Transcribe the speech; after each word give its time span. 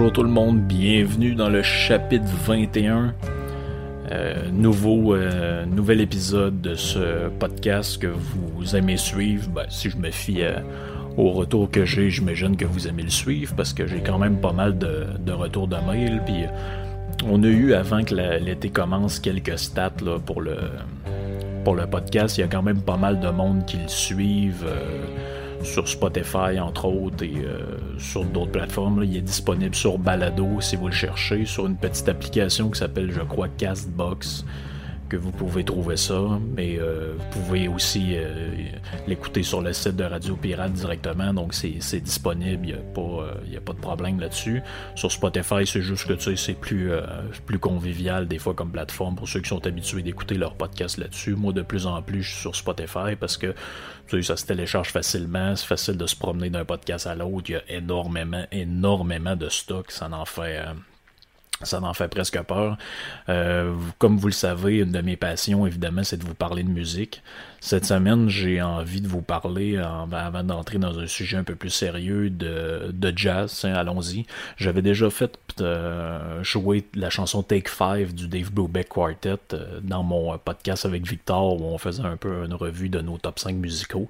bonjour 0.00 0.14
tout 0.14 0.22
le 0.22 0.30
monde, 0.30 0.60
bienvenue 0.60 1.34
dans 1.34 1.50
le 1.50 1.62
chapitre 1.62 2.24
21. 2.46 3.14
Euh, 4.10 4.50
nouveau, 4.50 5.14
euh, 5.14 5.66
nouvel 5.66 6.00
épisode 6.00 6.62
de 6.62 6.74
ce 6.74 7.28
podcast 7.28 8.00
que 8.00 8.06
vous 8.06 8.74
aimez 8.74 8.96
suivre. 8.96 9.50
Ben, 9.50 9.66
si 9.68 9.90
je 9.90 9.98
me 9.98 10.10
fie 10.10 10.40
euh, 10.40 10.54
au 11.18 11.32
retour 11.32 11.70
que 11.70 11.84
j'ai, 11.84 12.08
j'imagine 12.08 12.56
que 12.56 12.64
vous 12.64 12.88
aimez 12.88 13.02
le 13.02 13.10
suivre 13.10 13.54
parce 13.54 13.74
que 13.74 13.86
j'ai 13.86 14.00
quand 14.00 14.16
même 14.16 14.40
pas 14.40 14.54
mal 14.54 14.78
de, 14.78 15.32
retours 15.32 15.68
de 15.68 15.76
mails. 15.86 16.22
Puis 16.24 16.46
on 17.26 17.42
a 17.42 17.48
eu 17.48 17.74
avant 17.74 18.02
que 18.02 18.14
l'été 18.14 18.70
commence 18.70 19.20
quelques 19.20 19.58
stats 19.58 19.92
là, 20.02 20.18
pour, 20.18 20.40
le, 20.40 20.56
pour 21.62 21.74
le 21.74 21.86
podcast. 21.86 22.38
Il 22.38 22.40
y 22.40 22.44
a 22.44 22.48
quand 22.48 22.62
même 22.62 22.80
pas 22.80 22.96
mal 22.96 23.20
de 23.20 23.28
monde 23.28 23.66
qui 23.66 23.76
le 23.76 23.88
suivent 23.88 24.64
sur 25.62 25.88
Spotify 25.88 26.58
entre 26.60 26.86
autres 26.86 27.24
et 27.24 27.32
euh, 27.44 27.98
sur 27.98 28.24
d'autres 28.24 28.52
plateformes. 28.52 29.02
Il 29.04 29.16
est 29.16 29.22
disponible 29.22 29.74
sur 29.74 29.98
Balado 29.98 30.60
si 30.60 30.76
vous 30.76 30.86
le 30.86 30.92
cherchez, 30.92 31.44
sur 31.44 31.66
une 31.66 31.76
petite 31.76 32.08
application 32.08 32.70
qui 32.70 32.78
s'appelle, 32.78 33.10
je 33.12 33.20
crois, 33.20 33.48
Castbox 33.48 34.44
que 35.10 35.16
vous 35.16 35.32
pouvez 35.32 35.64
trouver 35.64 35.96
ça, 35.96 36.38
mais 36.56 36.78
euh, 36.78 37.14
vous 37.18 37.40
pouvez 37.40 37.66
aussi 37.66 38.12
euh, 38.14 38.54
l'écouter 39.08 39.42
sur 39.42 39.60
le 39.60 39.72
site 39.72 39.96
de 39.96 40.04
Radio 40.04 40.36
Pirate 40.36 40.72
directement, 40.72 41.34
donc 41.34 41.52
c'est 41.52 42.00
disponible, 42.00 42.66
il 42.66 42.72
n'y 42.72 42.78
a, 42.78 42.82
pas, 42.94 43.26
a 43.56 43.60
pas 43.60 43.72
de 43.72 43.80
problème 43.80 44.20
là-dessus. 44.20 44.62
Sur 44.94 45.10
Spotify, 45.10 45.66
c'est 45.66 45.82
juste 45.82 46.06
que 46.06 46.12
tu 46.12 46.22
sais, 46.22 46.36
c'est 46.36 46.54
plus, 46.54 46.92
plus 47.44 47.58
convivial 47.58 48.28
des 48.28 48.38
fois 48.38 48.54
comme 48.54 48.70
plateforme 48.70 49.16
pour 49.16 49.28
ceux 49.28 49.40
qui 49.40 49.48
sont 49.48 49.66
habitués 49.66 50.02
d'écouter 50.02 50.36
leur 50.36 50.54
podcast 50.54 50.96
là-dessus. 50.96 51.34
Moi, 51.34 51.52
de 51.52 51.62
plus 51.62 51.86
en 51.86 52.00
plus, 52.02 52.22
je 52.22 52.30
suis 52.30 52.40
sur 52.40 52.54
Spotify 52.54 53.16
parce 53.18 53.36
que 53.36 53.54
tu 54.06 54.16
sais, 54.16 54.22
ça 54.22 54.36
se 54.36 54.46
télécharge 54.46 54.90
facilement, 54.92 55.56
c'est 55.56 55.66
facile 55.66 55.96
de 55.96 56.06
se 56.06 56.16
promener 56.16 56.50
d'un 56.50 56.64
podcast 56.64 57.08
à 57.08 57.16
l'autre, 57.16 57.50
il 57.50 57.52
y 57.52 57.56
a 57.56 57.62
énormément, 57.68 58.44
énormément 58.52 59.34
de 59.34 59.48
stock, 59.48 59.90
ça 59.90 60.08
en 60.10 60.24
fait... 60.24 60.62
Ça 61.62 61.82
en 61.82 61.92
fait 61.92 62.08
presque 62.08 62.40
peur. 62.42 62.78
Euh, 63.28 63.74
comme 63.98 64.16
vous 64.16 64.28
le 64.28 64.32
savez, 64.32 64.78
une 64.78 64.92
de 64.92 65.00
mes 65.02 65.16
passions, 65.16 65.66
évidemment, 65.66 66.02
c'est 66.04 66.16
de 66.16 66.24
vous 66.24 66.34
parler 66.34 66.62
de 66.62 66.70
musique. 66.70 67.22
Cette 67.60 67.84
semaine, 67.84 68.30
j'ai 68.30 68.62
envie 68.62 69.02
de 69.02 69.08
vous 69.08 69.20
parler, 69.20 69.76
avant 69.76 70.42
d'entrer 70.42 70.78
dans 70.78 70.98
un 70.98 71.06
sujet 71.06 71.36
un 71.36 71.44
peu 71.44 71.54
plus 71.54 71.68
sérieux, 71.68 72.30
de, 72.30 72.90
de 72.90 73.12
jazz. 73.14 73.64
Hein, 73.64 73.74
allons-y. 73.74 74.24
J'avais 74.56 74.80
déjà 74.80 75.10
fait 75.10 75.38
euh, 75.60 76.42
jouer 76.42 76.86
la 76.94 77.10
chanson 77.10 77.42
Take 77.42 77.68
Five 77.68 78.14
du 78.14 78.26
Dave 78.28 78.50
Brubeck 78.50 78.88
Quartet 78.88 79.36
euh, 79.52 79.80
dans 79.82 80.02
mon 80.02 80.38
podcast 80.38 80.86
avec 80.86 81.06
Victor, 81.06 81.60
où 81.60 81.64
on 81.64 81.76
faisait 81.76 82.04
un 82.04 82.16
peu 82.16 82.44
une 82.46 82.54
revue 82.54 82.88
de 82.88 83.02
nos 83.02 83.18
top 83.18 83.38
5 83.38 83.56
musicaux. 83.56 84.08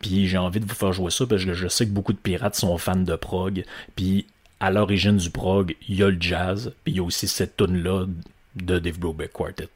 Puis 0.00 0.26
j'ai 0.26 0.38
envie 0.38 0.58
de 0.58 0.66
vous 0.66 0.74
faire 0.74 0.92
jouer 0.92 1.12
ça, 1.12 1.24
parce 1.26 1.44
que 1.44 1.54
je 1.54 1.68
sais 1.68 1.86
que 1.86 1.92
beaucoup 1.92 2.12
de 2.12 2.18
pirates 2.18 2.56
sont 2.56 2.76
fans 2.78 2.96
de 2.96 3.14
prog. 3.14 3.64
Puis 3.94 4.26
à 4.60 4.70
l'origine 4.70 5.16
du 5.16 5.30
prog, 5.30 5.74
il 5.88 5.96
y 5.96 6.02
a 6.02 6.10
le 6.10 6.20
jazz, 6.20 6.72
puis 6.84 6.92
il 6.92 6.96
y 6.98 7.00
a 7.00 7.02
aussi 7.02 7.26
cette 7.26 7.56
tune-là 7.56 8.06
de 8.56 8.78
Dave 8.78 8.98
Brubeck 8.98 9.32
Quartet. 9.32 9.68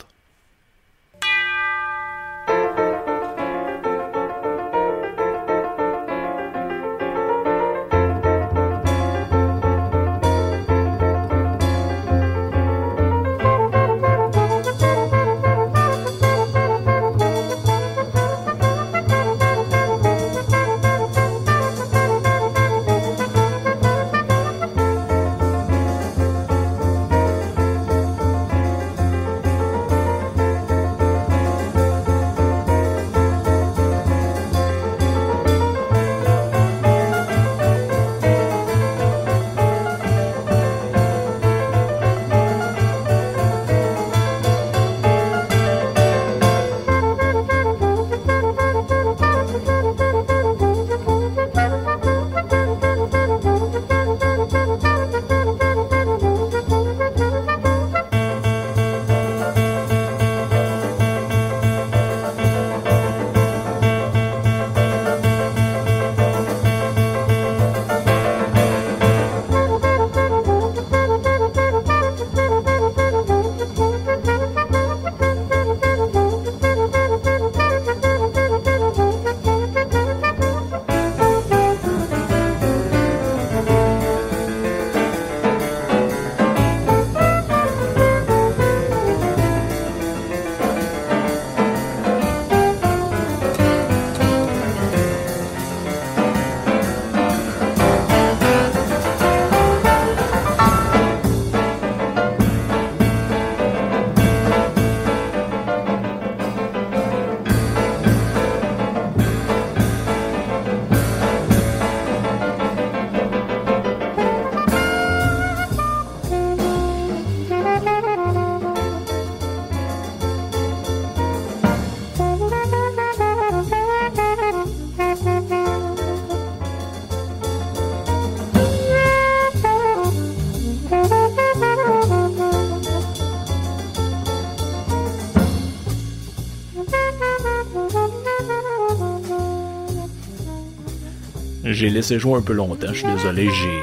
J'ai 141.64 141.88
laissé 141.88 142.18
jouer 142.18 142.38
un 142.38 142.42
peu 142.42 142.52
longtemps, 142.52 142.92
je 142.92 142.98
suis 142.98 143.06
désolé, 143.06 143.48
j'ai. 143.50 143.80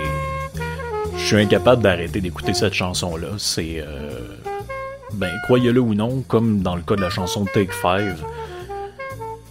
Je 1.18 1.25
suis 1.25 1.36
incapable 1.36 1.81
d'arrêter 1.81 2.22
d'écouter 2.22 2.54
cette 2.54 2.75
chanson-là. 2.75 3.30
C'est. 3.38 3.80
Euh, 3.80 4.12
ben, 5.13 5.31
croyez-le 5.45 5.81
ou 5.81 5.95
non, 5.95 6.24
comme 6.28 6.62
dans 6.62 6.75
le 6.75 6.83
cas 6.83 6.95
de 6.95 7.01
la 7.01 7.10
chanson 7.10 7.45
Take 7.45 7.72
Five, 7.72 8.24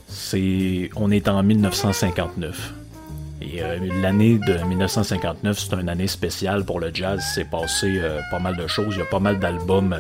c'est. 0.07 0.91
On 0.95 1.11
est 1.11 1.29
en 1.29 1.43
1959. 1.43 2.75
Et 3.43 3.63
euh, 3.63 3.79
l'année 4.01 4.39
de 4.39 4.65
1959, 4.65 5.59
c'est 5.59 5.75
une 5.75 5.89
année 5.89 6.07
spéciale 6.07 6.65
pour 6.65 6.79
le 6.79 6.91
jazz. 6.95 7.21
C'est 7.35 7.51
passé 7.51 7.99
euh, 7.99 8.21
pas 8.31 8.39
mal 8.39 8.57
de 8.57 8.69
choses. 8.69 8.95
Il 8.95 8.99
y 9.01 9.03
a 9.03 9.07
pas 9.07 9.19
mal 9.19 9.41
d'albums 9.41 9.97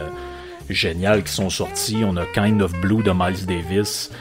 géniaux 0.69 1.21
qui 1.25 1.33
sont 1.33 1.51
sortis. 1.51 2.03
On 2.05 2.17
a 2.17 2.27
Kind 2.27 2.63
of 2.63 2.73
Blue 2.81 3.03
de 3.03 3.11
Miles 3.11 3.45
Davis, 3.45 4.13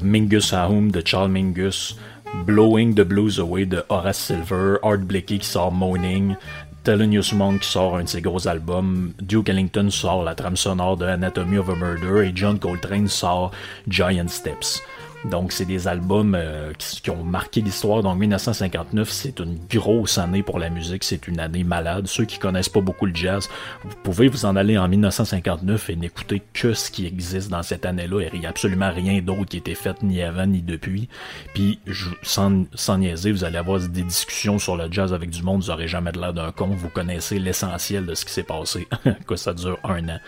Mingus 0.00 0.52
Home 0.52 0.92
de 0.92 1.02
Charles 1.04 1.32
Mingus, 1.32 1.96
Blowing 2.34 2.94
the 2.94 3.04
Blues 3.04 3.38
Away 3.38 3.64
de 3.64 3.84
Horace 3.88 4.18
Silver, 4.18 4.78
Art 4.82 5.00
Blakey 5.00 5.38
qui 5.38 5.46
sort 5.46 5.72
Moaning, 5.72 6.36
Thelonious 6.84 7.32
Monk 7.34 7.60
qui 7.60 7.68
sort 7.68 7.96
un 7.96 8.04
de 8.04 8.08
ses 8.08 8.20
gros 8.20 8.46
albums, 8.46 9.12
Duke 9.20 9.48
Ellington 9.48 9.90
sort 9.90 10.24
la 10.24 10.34
trame 10.34 10.56
sonore 10.56 10.96
de 10.96 11.06
Anatomy 11.06 11.58
of 11.58 11.68
a 11.68 11.74
Murder 11.74 12.26
et 12.26 12.32
John 12.34 12.58
Coltrane 12.58 13.08
sort 13.08 13.52
Giant 13.88 14.28
Steps. 14.28 14.82
Donc, 15.24 15.52
c'est 15.52 15.64
des 15.64 15.88
albums 15.88 16.34
euh, 16.36 16.72
qui, 16.78 17.10
ont 17.10 17.24
marqué 17.24 17.60
l'histoire. 17.60 18.02
Donc, 18.02 18.18
1959, 18.18 19.10
c'est 19.10 19.40
une 19.40 19.58
grosse 19.68 20.18
année 20.18 20.42
pour 20.42 20.58
la 20.58 20.70
musique. 20.70 21.04
C'est 21.04 21.26
une 21.28 21.40
année 21.40 21.64
malade. 21.64 22.06
Ceux 22.06 22.24
qui 22.24 22.38
connaissent 22.38 22.68
pas 22.68 22.80
beaucoup 22.80 23.06
le 23.06 23.14
jazz, 23.14 23.48
vous 23.84 23.96
pouvez 24.02 24.28
vous 24.28 24.44
en 24.44 24.56
aller 24.56 24.78
en 24.78 24.88
1959 24.88 25.90
et 25.90 25.96
n'écouter 25.96 26.42
que 26.52 26.72
ce 26.72 26.90
qui 26.90 27.06
existe 27.06 27.50
dans 27.50 27.62
cette 27.62 27.84
année-là. 27.84 28.28
Il 28.32 28.40
n'y 28.40 28.46
a 28.46 28.50
absolument 28.50 28.90
rien 28.92 29.20
d'autre 29.20 29.46
qui 29.46 29.56
a 29.56 29.60
été 29.60 29.74
fait 29.74 30.02
ni 30.02 30.22
avant 30.22 30.46
ni 30.46 30.62
depuis. 30.62 31.08
Puis, 31.54 31.80
sans, 32.22 32.64
sans 32.74 32.98
niaiser, 32.98 33.32
vous 33.32 33.44
allez 33.44 33.58
avoir 33.58 33.80
des 33.80 34.02
discussions 34.02 34.58
sur 34.58 34.76
le 34.76 34.90
jazz 34.90 35.12
avec 35.12 35.30
du 35.30 35.42
monde. 35.42 35.62
Vous 35.62 35.68
n'aurez 35.68 35.88
jamais 35.88 36.12
de 36.12 36.20
l'air 36.20 36.32
d'un 36.32 36.52
con. 36.52 36.68
Vous 36.68 36.88
connaissez 36.88 37.38
l'essentiel 37.38 38.06
de 38.06 38.14
ce 38.14 38.24
qui 38.24 38.32
s'est 38.32 38.42
passé. 38.42 38.86
que 39.26 39.36
ça 39.36 39.52
dure 39.52 39.78
un 39.84 40.08
an. 40.08 40.18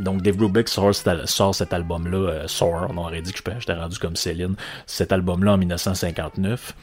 Donc 0.00 0.22
Dave 0.22 0.36
Brubeck 0.36 0.68
sort, 0.68 0.94
cet 0.94 1.72
album-là, 1.72 2.16
euh, 2.16 2.46
on 2.88 2.96
aurait 2.96 3.22
dit 3.22 3.32
que 3.32 3.40
j'étais 3.58 3.74
rendu 3.74 3.98
comme 3.98 4.16
Céline, 4.16 4.56
cet 4.86 5.12
album-là 5.12 5.52
en 5.52 5.58
1959. 5.58 6.74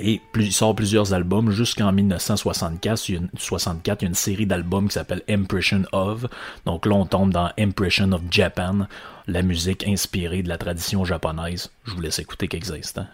Et 0.00 0.20
il 0.34 0.52
sort 0.52 0.74
plusieurs 0.74 1.14
albums 1.14 1.52
jusqu'en 1.52 1.92
1964. 1.92 3.08
Il 3.08 3.14
y, 3.14 3.18
a 3.18 3.20
une, 3.20 3.28
64, 3.38 4.02
il 4.02 4.04
y 4.04 4.06
a 4.06 4.08
une 4.08 4.14
série 4.14 4.46
d'albums 4.46 4.88
qui 4.88 4.94
s'appelle 4.94 5.22
Impression 5.28 5.82
of. 5.92 6.26
Donc 6.66 6.86
là, 6.86 6.94
on 6.94 7.06
tombe 7.06 7.32
dans 7.32 7.50
Impression 7.58 8.10
of 8.12 8.22
Japan, 8.30 8.88
la 9.28 9.42
musique 9.42 9.86
inspirée 9.86 10.42
de 10.42 10.48
la 10.48 10.58
tradition 10.58 11.04
japonaise. 11.04 11.70
Je 11.84 11.92
vous 11.92 12.00
laisse 12.00 12.18
écouter 12.18 12.48
quelques 12.48 12.72
instants. 12.72 13.06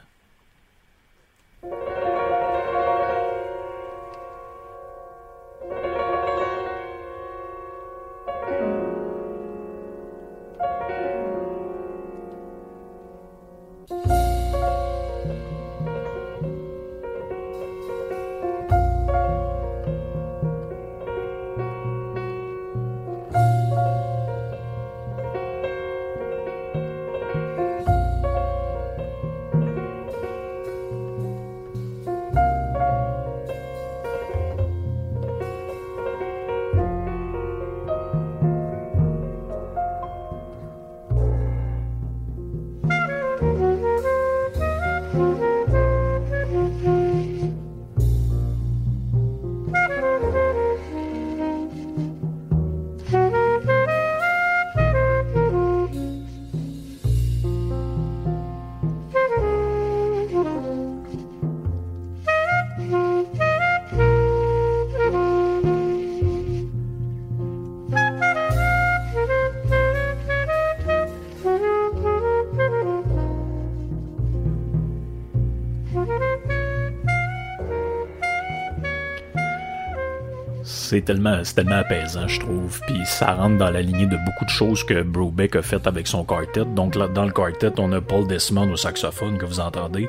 C'est 80.90 81.02
tellement, 81.02 81.40
apaisant, 81.70 82.26
je 82.26 82.40
trouve. 82.40 82.80
Puis 82.88 83.00
ça 83.04 83.34
rentre 83.34 83.58
dans 83.58 83.70
la 83.70 83.80
lignée 83.80 84.06
de 84.06 84.16
beaucoup 84.26 84.44
de 84.44 84.50
choses 84.50 84.82
que 84.82 85.02
Brobeck 85.02 85.54
a 85.54 85.62
fait 85.62 85.86
avec 85.86 86.08
son 86.08 86.24
quartet. 86.24 86.64
Donc 86.64 86.96
là, 86.96 87.06
dans 87.06 87.24
le 87.24 87.30
quartet, 87.30 87.70
on 87.78 87.92
a 87.92 88.00
Paul 88.00 88.26
Desmond 88.26 88.72
au 88.72 88.76
saxophone 88.76 89.38
que 89.38 89.46
vous 89.46 89.60
entendez, 89.60 90.08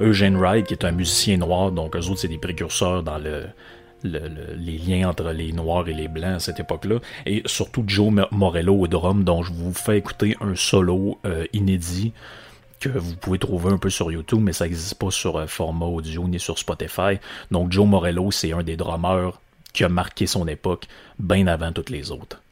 Eugene 0.00 0.36
Wright 0.36 0.64
qui 0.68 0.74
est 0.74 0.84
un 0.84 0.92
musicien 0.92 1.36
noir. 1.38 1.72
Donc 1.72 1.96
eux 1.96 2.06
autres, 2.06 2.20
c'est 2.20 2.28
des 2.28 2.38
précurseurs 2.38 3.02
dans 3.02 3.18
le, 3.18 3.46
les 4.04 4.78
liens 4.78 5.08
entre 5.08 5.32
les 5.32 5.52
noirs 5.52 5.88
et 5.88 5.94
les 5.94 6.06
blancs 6.06 6.36
à 6.36 6.38
cette 6.38 6.60
époque-là, 6.60 7.00
et 7.26 7.42
surtout 7.46 7.82
Joe 7.84 8.12
Morello 8.30 8.76
au 8.76 8.86
drum, 8.86 9.24
dont 9.24 9.42
je 9.42 9.52
vous 9.52 9.74
fais 9.74 9.98
écouter 9.98 10.36
un 10.40 10.54
solo 10.54 11.18
euh, 11.26 11.44
inédit 11.52 12.12
que 12.78 12.88
vous 12.88 13.16
pouvez 13.16 13.38
trouver 13.40 13.72
un 13.72 13.78
peu 13.78 13.90
sur 13.90 14.12
YouTube, 14.12 14.40
mais 14.42 14.52
ça 14.52 14.64
n'existe 14.64 14.94
pas 14.94 15.10
sur 15.10 15.38
euh, 15.38 15.46
format 15.48 15.86
audio 15.86 16.28
ni 16.28 16.38
sur 16.38 16.56
Spotify. 16.56 17.18
Donc 17.50 17.72
Joe 17.72 17.86
Morello, 17.86 18.30
c'est 18.30 18.52
un 18.52 18.62
des 18.62 18.76
drummers 18.76 19.40
qui 19.72 19.84
a 19.84 19.88
marqué 19.88 20.26
son 20.26 20.46
époque 20.46 20.86
bien 21.18 21.46
avant 21.46 21.72
toutes 21.72 21.90
les 21.90 22.10
autres. 22.10 22.42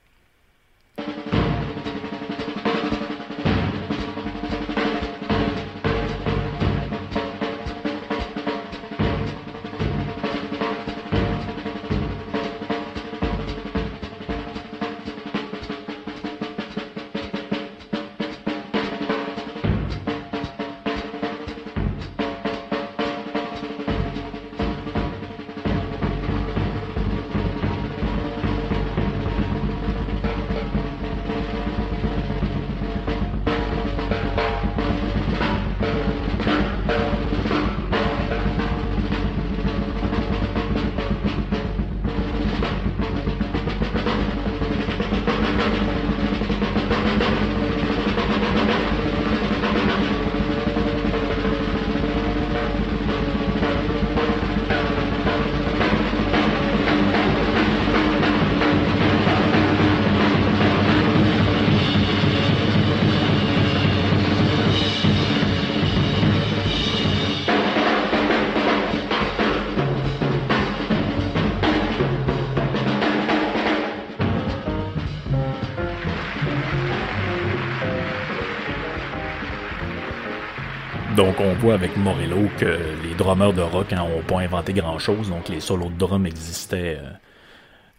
Donc 81.18 81.40
on 81.40 81.52
voit 81.54 81.74
avec 81.74 81.96
Morello 81.96 82.48
que 82.58 82.78
les 83.02 83.12
drummers 83.16 83.52
de 83.52 83.60
rock 83.60 83.90
n'ont 83.90 84.06
hein, 84.06 84.22
pas 84.24 84.38
inventé 84.38 84.72
grand-chose, 84.72 85.28
donc 85.28 85.48
les 85.48 85.58
solos 85.58 85.90
de 85.90 85.98
drum 85.98 86.26
existaient. 86.26 86.96
Euh, 87.02 87.10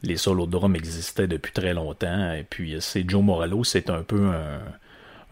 les 0.03 0.15
solos 0.15 0.45
de 0.45 0.51
drum 0.51 0.73
existaient 0.73 1.27
depuis 1.27 1.51
très 1.51 1.73
longtemps. 1.73 2.31
Et 2.31 2.45
puis 2.49 2.77
c'est 2.79 3.03
Joe 3.09 3.21
Morello, 3.21 3.65
c'est 3.65 3.89
un 3.89 4.03
peu 4.03 4.31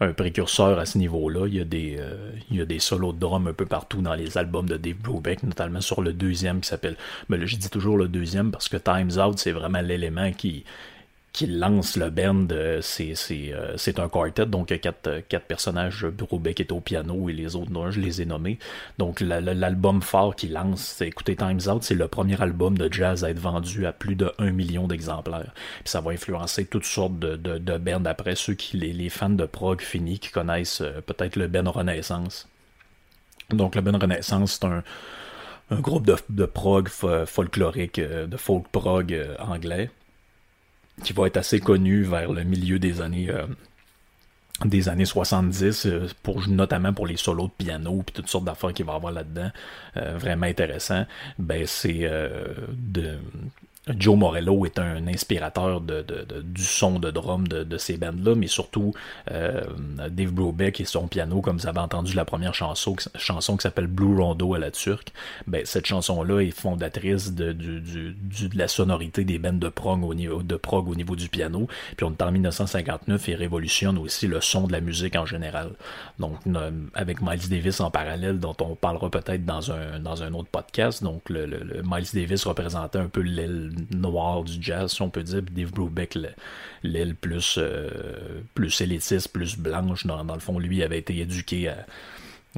un, 0.00 0.12
précurseur 0.12 0.78
à 0.78 0.84
ce 0.84 0.98
niveau-là. 0.98 1.46
Il 1.46 1.54
y 1.54 1.60
a 1.62 1.64
des 1.64 1.96
euh, 1.98 2.30
il 2.50 2.58
y 2.58 2.60
a 2.60 2.66
des 2.66 2.78
solos 2.78 3.14
de 3.14 3.20
drum 3.20 3.46
un 3.46 3.54
peu 3.54 3.64
partout 3.64 4.02
dans 4.02 4.14
les 4.14 4.36
albums 4.36 4.68
de 4.68 4.76
Dave 4.76 4.96
Brubeck, 4.96 5.42
notamment 5.42 5.80
sur 5.80 6.02
le 6.02 6.12
deuxième 6.12 6.60
qui 6.60 6.68
s'appelle. 6.68 6.96
Mais 7.30 7.38
là, 7.38 7.46
je 7.46 7.56
dis 7.56 7.70
toujours 7.70 7.96
le 7.96 8.08
deuxième 8.08 8.50
parce 8.50 8.68
que 8.68 8.76
Times 8.76 9.18
Out, 9.18 9.38
c'est 9.38 9.52
vraiment 9.52 9.80
l'élément 9.80 10.30
qui 10.32 10.66
qui 11.32 11.46
lance 11.46 11.96
le 11.96 12.10
band, 12.10 12.46
euh, 12.50 12.80
euh, 12.80 13.74
c'est 13.76 13.98
un 13.98 14.08
quartet, 14.08 14.46
donc 14.46 14.76
quatre, 14.80 15.06
euh, 15.06 15.20
quatre 15.28 15.46
personnages. 15.46 16.06
Brubeck 16.06 16.60
est 16.60 16.72
au 16.72 16.80
piano 16.80 17.28
et 17.28 17.32
les 17.32 17.54
autres, 17.54 17.70
non, 17.70 17.90
je 17.90 18.00
les 18.00 18.22
ai 18.22 18.24
nommés. 18.24 18.58
Donc 18.98 19.20
l'album 19.20 20.02
fort 20.02 20.34
qui 20.34 20.48
lance, 20.48 21.00
écoutez 21.00 21.36
Times 21.36 21.60
Out, 21.68 21.82
c'est 21.82 21.94
le 21.94 22.08
premier 22.08 22.40
album 22.40 22.76
de 22.78 22.92
jazz 22.92 23.24
à 23.24 23.30
être 23.30 23.38
vendu 23.38 23.86
à 23.86 23.92
plus 23.92 24.16
de 24.16 24.32
1 24.38 24.50
million 24.50 24.88
d'exemplaires. 24.88 25.52
Puis 25.80 25.90
ça 25.90 26.00
va 26.00 26.12
influencer 26.12 26.64
toutes 26.64 26.84
sortes 26.84 27.18
de, 27.18 27.36
de, 27.36 27.78
bands 27.78 28.04
après, 28.06 28.34
ceux 28.34 28.54
qui, 28.54 28.76
les, 28.78 29.08
fans 29.08 29.30
de 29.30 29.46
prog 29.46 29.80
finis 29.80 30.18
qui 30.18 30.30
connaissent 30.30 30.82
peut-être 31.06 31.36
le 31.36 31.46
band 31.46 31.70
Renaissance. 31.70 32.48
Donc 33.50 33.74
le 33.74 33.80
band 33.80 33.98
Renaissance, 33.98 34.58
c'est 34.60 34.66
un, 34.66 34.82
un 35.70 35.80
groupe 35.80 36.06
de, 36.06 36.16
de 36.30 36.46
prog 36.46 36.88
folklorique, 36.88 38.00
de 38.00 38.36
folk 38.36 38.68
prog 38.68 39.16
anglais 39.38 39.90
qui 41.02 41.12
va 41.12 41.26
être 41.26 41.36
assez 41.36 41.60
connu 41.60 42.02
vers 42.02 42.32
le 42.32 42.44
milieu 42.44 42.78
des 42.78 43.00
années 43.00 43.30
des 44.64 44.88
années 44.88 45.04
70, 45.04 45.86
pour, 46.24 46.48
notamment 46.48 46.92
pour 46.92 47.06
les 47.06 47.16
solos 47.16 47.46
de 47.46 47.64
piano 47.64 48.02
puis 48.04 48.12
toutes 48.12 48.26
sortes 48.26 48.44
d'affaires 48.44 48.72
qu'il 48.72 48.86
va 48.86 48.94
avoir 48.94 49.12
là-dedans, 49.12 49.50
vraiment 49.94 50.46
intéressant, 50.46 51.06
ben 51.38 51.64
c'est 51.64 52.10
de 52.72 53.18
Joe 53.96 54.16
Morello 54.16 54.66
est 54.66 54.78
un 54.78 55.06
inspirateur 55.06 55.80
du 55.80 56.64
son 56.64 56.98
de 56.98 57.10
drum 57.10 57.46
de, 57.48 57.78
ces 57.78 57.96
bandes-là, 57.96 58.34
mais 58.34 58.46
surtout 58.46 58.92
euh, 59.30 59.62
Dave 60.10 60.32
Brubeck 60.32 60.80
et 60.80 60.84
son 60.84 61.06
piano, 61.06 61.40
comme 61.40 61.58
vous 61.58 61.66
avez 61.66 61.78
entendu 61.78 62.14
la 62.14 62.24
première 62.24 62.54
chanson, 62.54 62.96
chanson 63.16 63.56
qui 63.56 63.62
s'appelle 63.62 63.86
Blue 63.86 64.16
Rondo 64.16 64.54
à 64.54 64.58
la 64.58 64.70
turque. 64.70 65.12
Ben, 65.46 65.64
cette 65.64 65.86
chanson-là 65.86 66.40
est 66.40 66.50
fondatrice 66.50 67.32
de, 67.32 67.56
la 68.54 68.68
sonorité 68.68 69.24
des 69.24 69.38
bandes 69.38 69.58
de 69.58 69.68
prog 69.68 70.04
au 70.04 70.14
niveau, 70.14 71.16
du 71.16 71.28
piano. 71.28 71.68
Puis 71.96 72.04
on 72.04 72.10
est 72.10 72.22
en 72.22 72.32
1959 72.32 73.28
et 73.28 73.34
révolutionne 73.34 73.98
aussi 73.98 74.26
le 74.26 74.40
son 74.40 74.66
de 74.66 74.72
la 74.72 74.80
musique 74.80 75.16
en 75.16 75.26
général. 75.26 75.70
Donc 76.18 76.36
avec 76.94 77.22
Miles 77.22 77.48
Davis 77.48 77.80
en 77.80 77.90
parallèle, 77.90 78.38
dont 78.38 78.56
on 78.60 78.74
parlera 78.74 79.10
peut-être 79.10 79.44
dans 79.44 79.72
un, 79.72 80.34
autre 80.34 80.48
podcast. 80.50 81.02
Donc 81.02 81.28
le, 81.30 81.46
le 81.46 81.82
Miles 81.84 82.08
Davis 82.12 82.44
représentait 82.44 82.98
un 82.98 83.08
peu 83.08 83.20
l'aile 83.20 83.72
noir 83.90 84.44
du 84.44 84.60
jazz, 84.60 84.92
si 84.92 85.02
on 85.02 85.10
peut 85.10 85.22
dire, 85.22 85.42
Dave 85.42 85.72
Brubeck, 85.72 86.18
l'aile 86.82 87.14
plus, 87.14 87.56
euh, 87.58 88.40
plus 88.54 88.80
élitiste, 88.80 89.28
plus 89.28 89.58
blanche. 89.58 90.06
Dans, 90.06 90.24
dans, 90.24 90.34
le 90.34 90.40
fond, 90.40 90.58
lui 90.58 90.82
avait 90.82 90.98
été 90.98 91.18
éduqué 91.18 91.68
à, 91.68 91.86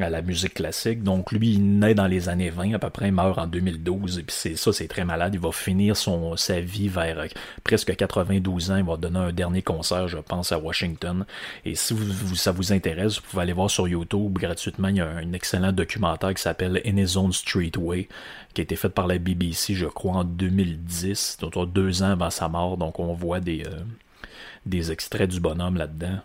à 0.02 0.10
la 0.10 0.22
musique 0.22 0.54
classique. 0.54 1.02
Donc 1.02 1.32
lui, 1.32 1.52
il 1.54 1.78
naît 1.78 1.94
dans 1.94 2.06
les 2.06 2.28
années 2.28 2.50
20 2.50 2.74
à 2.74 2.78
peu 2.78 2.90
près, 2.90 3.08
il 3.08 3.12
meurt 3.12 3.38
en 3.38 3.46
2012 3.46 4.18
et 4.18 4.22
puis 4.22 4.36
c'est 4.36 4.56
ça, 4.56 4.72
c'est 4.72 4.88
très 4.88 5.04
malade. 5.04 5.34
Il 5.34 5.40
va 5.40 5.52
finir 5.52 5.96
son 5.96 6.36
sa 6.36 6.60
vie 6.60 6.88
vers 6.88 7.18
euh, 7.18 7.26
presque 7.64 7.94
92 7.94 8.70
ans. 8.70 8.76
Il 8.76 8.84
va 8.84 8.96
donner 8.96 9.18
un 9.18 9.32
dernier 9.32 9.62
concert, 9.62 10.08
je 10.08 10.18
pense, 10.18 10.52
à 10.52 10.58
Washington. 10.58 11.24
Et 11.64 11.74
si 11.74 11.94
ça 12.34 12.52
vous 12.52 12.72
intéresse, 12.72 13.16
vous 13.16 13.22
pouvez 13.30 13.42
aller 13.42 13.52
voir 13.52 13.70
sur 13.70 13.88
YouTube 13.88 14.38
gratuitement. 14.38 14.88
Il 14.88 14.96
y 14.96 15.00
a 15.00 15.08
un, 15.08 15.32
excellent 15.32 15.72
documentaire 15.72 16.34
qui 16.34 16.42
s'appelle 16.42 16.80
In 16.84 17.06
Streetway 17.32 18.08
qui 18.52 18.60
a 18.60 18.64
été 18.64 18.74
fait 18.74 18.88
par 18.88 19.06
la 19.06 19.18
BBC, 19.18 19.74
je 19.74 19.86
crois, 19.86 20.14
en 20.14 20.24
2010, 20.24 21.38
donc 21.40 21.72
deux 21.72 22.02
ans 22.02 22.10
avant 22.10 22.30
sa 22.30 22.48
mort. 22.48 22.76
Donc 22.76 22.98
on 22.98 23.14
voit 23.14 23.40
des 23.40 23.62
euh, 23.64 23.80
des 24.66 24.92
extraits 24.92 25.30
du 25.30 25.40
bonhomme 25.40 25.76
là-dedans. 25.76 26.20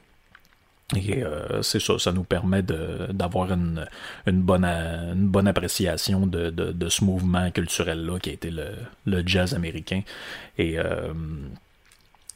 Et 0.94 1.24
euh, 1.24 1.64
c'est 1.64 1.80
ça, 1.82 1.98
ça 1.98 2.12
nous 2.12 2.24
permet 2.24 2.62
d'avoir 2.62 3.52
une, 3.52 3.88
une, 4.28 4.42
bonne, 4.44 4.66
une 4.66 5.28
bonne 5.30 5.48
appréciation 5.48 6.28
de, 6.28 6.52
de, 6.52 6.90
ce 6.90 7.04
mouvement 7.04 7.50
culturel-là 7.50 8.20
qui 8.20 8.30
a 8.30 8.34
été 8.34 8.52
le, 8.52 8.68
le 9.06 9.24
jazz 9.26 9.56
américain. 9.56 10.02
Euh, 10.60 11.12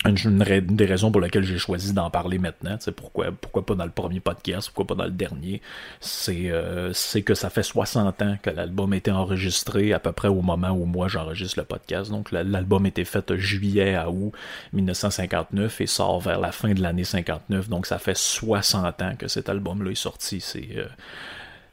une, 0.05 0.39
des 0.39 0.85
raisons 0.85 1.11
pour 1.11 1.19
lesquelles 1.19 1.43
j'ai 1.43 1.57
choisi 1.57 1.91
d'en 1.93 2.09
parler 2.09 2.37
maintenant, 2.37 2.77
c'est 2.79 2.93
pourquoi 2.93 3.31
pourquoi 3.31 3.65
pas 3.65 3.75
dans 3.75 3.83
le 3.83 3.91
premier 3.91 4.21
podcast, 4.21 4.69
pourquoi 4.73 4.95
pas 4.95 5.03
dans 5.03 5.09
le 5.09 5.15
dernier, 5.15 5.61
c'est 5.99 6.49
euh, 6.51 6.93
que 7.25 7.33
ça 7.33 7.49
fait 7.49 7.63
60 7.63 8.21
ans 8.21 8.37
que 8.41 8.49
l'album 8.49 8.93
été 8.93 9.11
enregistré 9.11 9.91
à 9.91 9.99
peu 9.99 10.13
près 10.13 10.29
au 10.29 10.41
moment 10.41 10.69
où 10.69 10.85
moi 10.85 11.09
j'enregistre 11.09 11.59
le 11.59 11.65
podcast. 11.65 12.11
Donc 12.11 12.31
l'album 12.31 12.85
été 12.85 13.03
fait 13.03 13.35
juillet 13.35 13.95
à 13.95 14.09
août 14.09 14.31
1959 14.71 15.81
et 15.81 15.87
sort 15.87 16.21
vers 16.21 16.39
la 16.39 16.53
fin 16.53 16.73
de 16.73 16.81
l'année 16.81 17.03
59. 17.03 17.67
Donc 17.67 17.85
ça 17.85 17.99
fait 17.99 18.17
60 18.17 19.01
ans 19.01 19.15
que 19.17 19.27
cet 19.27 19.49
album-là 19.49 19.91
est 19.91 19.95
sorti. 19.95 20.39
C'est 20.39 20.77
euh, 20.77 20.85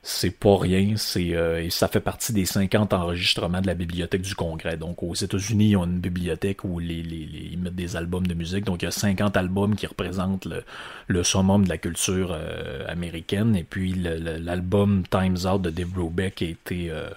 c'est 0.08 0.30
pas 0.30 0.56
rien, 0.56 0.94
c'est 0.96 1.34
euh, 1.34 1.68
ça 1.68 1.88
fait 1.88 2.00
partie 2.00 2.32
des 2.32 2.44
50 2.44 2.92
enregistrements 2.92 3.60
de 3.60 3.66
la 3.66 3.74
bibliothèque 3.74 4.22
du 4.22 4.36
Congrès. 4.36 4.76
Donc 4.76 5.02
aux 5.02 5.14
États-Unis, 5.14 5.70
ils 5.70 5.76
ont 5.76 5.84
une 5.84 5.98
bibliothèque 5.98 6.62
où 6.62 6.78
les, 6.78 7.02
les, 7.02 7.28
ils 7.50 7.58
mettent 7.58 7.74
des 7.74 7.96
albums 7.96 8.24
de 8.24 8.34
musique. 8.34 8.64
Donc 8.64 8.82
il 8.82 8.84
y 8.84 8.88
a 8.88 8.92
50 8.92 9.36
albums 9.36 9.74
qui 9.74 9.84
représentent 9.84 10.44
le, 10.44 10.62
le 11.08 11.24
summum 11.24 11.64
de 11.64 11.68
la 11.68 11.78
culture 11.78 12.30
euh, 12.30 12.84
américaine. 12.86 13.56
Et 13.56 13.64
puis 13.64 13.94
l'album 13.94 15.02
Times 15.10 15.38
Out 15.44 15.62
de 15.62 15.70
Dave 15.70 15.88
Brubeck 15.88 16.40
a 16.40 16.44
été, 16.44 16.88
euh, 16.92 17.10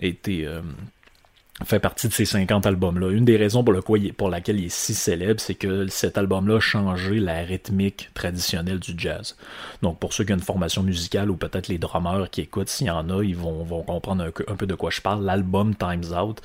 a 0.00 0.06
été 0.06 0.48
fait 1.64 1.80
partie 1.80 2.08
de 2.08 2.12
ces 2.12 2.24
50 2.24 2.66
albums-là. 2.66 3.10
Une 3.10 3.24
des 3.24 3.36
raisons 3.36 3.62
pour, 3.64 3.72
le 3.72 3.82
laquelle 4.30 4.58
il 4.58 4.66
est 4.66 4.68
si 4.68 4.94
célèbre, 4.94 5.40
c'est 5.40 5.54
que 5.54 5.86
cet 5.88 6.18
album-là 6.18 6.56
a 6.56 6.60
changé 6.60 7.18
la 7.18 7.42
rythmique 7.42 8.10
traditionnelle 8.14 8.78
du 8.78 8.94
jazz. 8.96 9.36
Donc 9.82 9.98
pour 9.98 10.12
ceux 10.12 10.24
qui 10.24 10.32
ont 10.32 10.36
une 10.36 10.42
formation 10.42 10.82
musicale 10.82 11.30
ou 11.30 11.36
peut-être 11.36 11.68
les 11.68 11.78
drummers 11.78 12.30
qui 12.30 12.42
écoutent, 12.42 12.68
s'il 12.68 12.86
y 12.86 12.90
en 12.90 13.08
a, 13.10 13.22
ils 13.22 13.36
vont, 13.36 13.62
vont 13.64 13.82
comprendre 13.82 14.24
un, 14.24 14.52
un 14.52 14.56
peu 14.56 14.66
de 14.66 14.74
quoi 14.74 14.90
je 14.90 15.00
parle. 15.00 15.24
L'album 15.24 15.74
Times 15.74 16.16
Out 16.16 16.40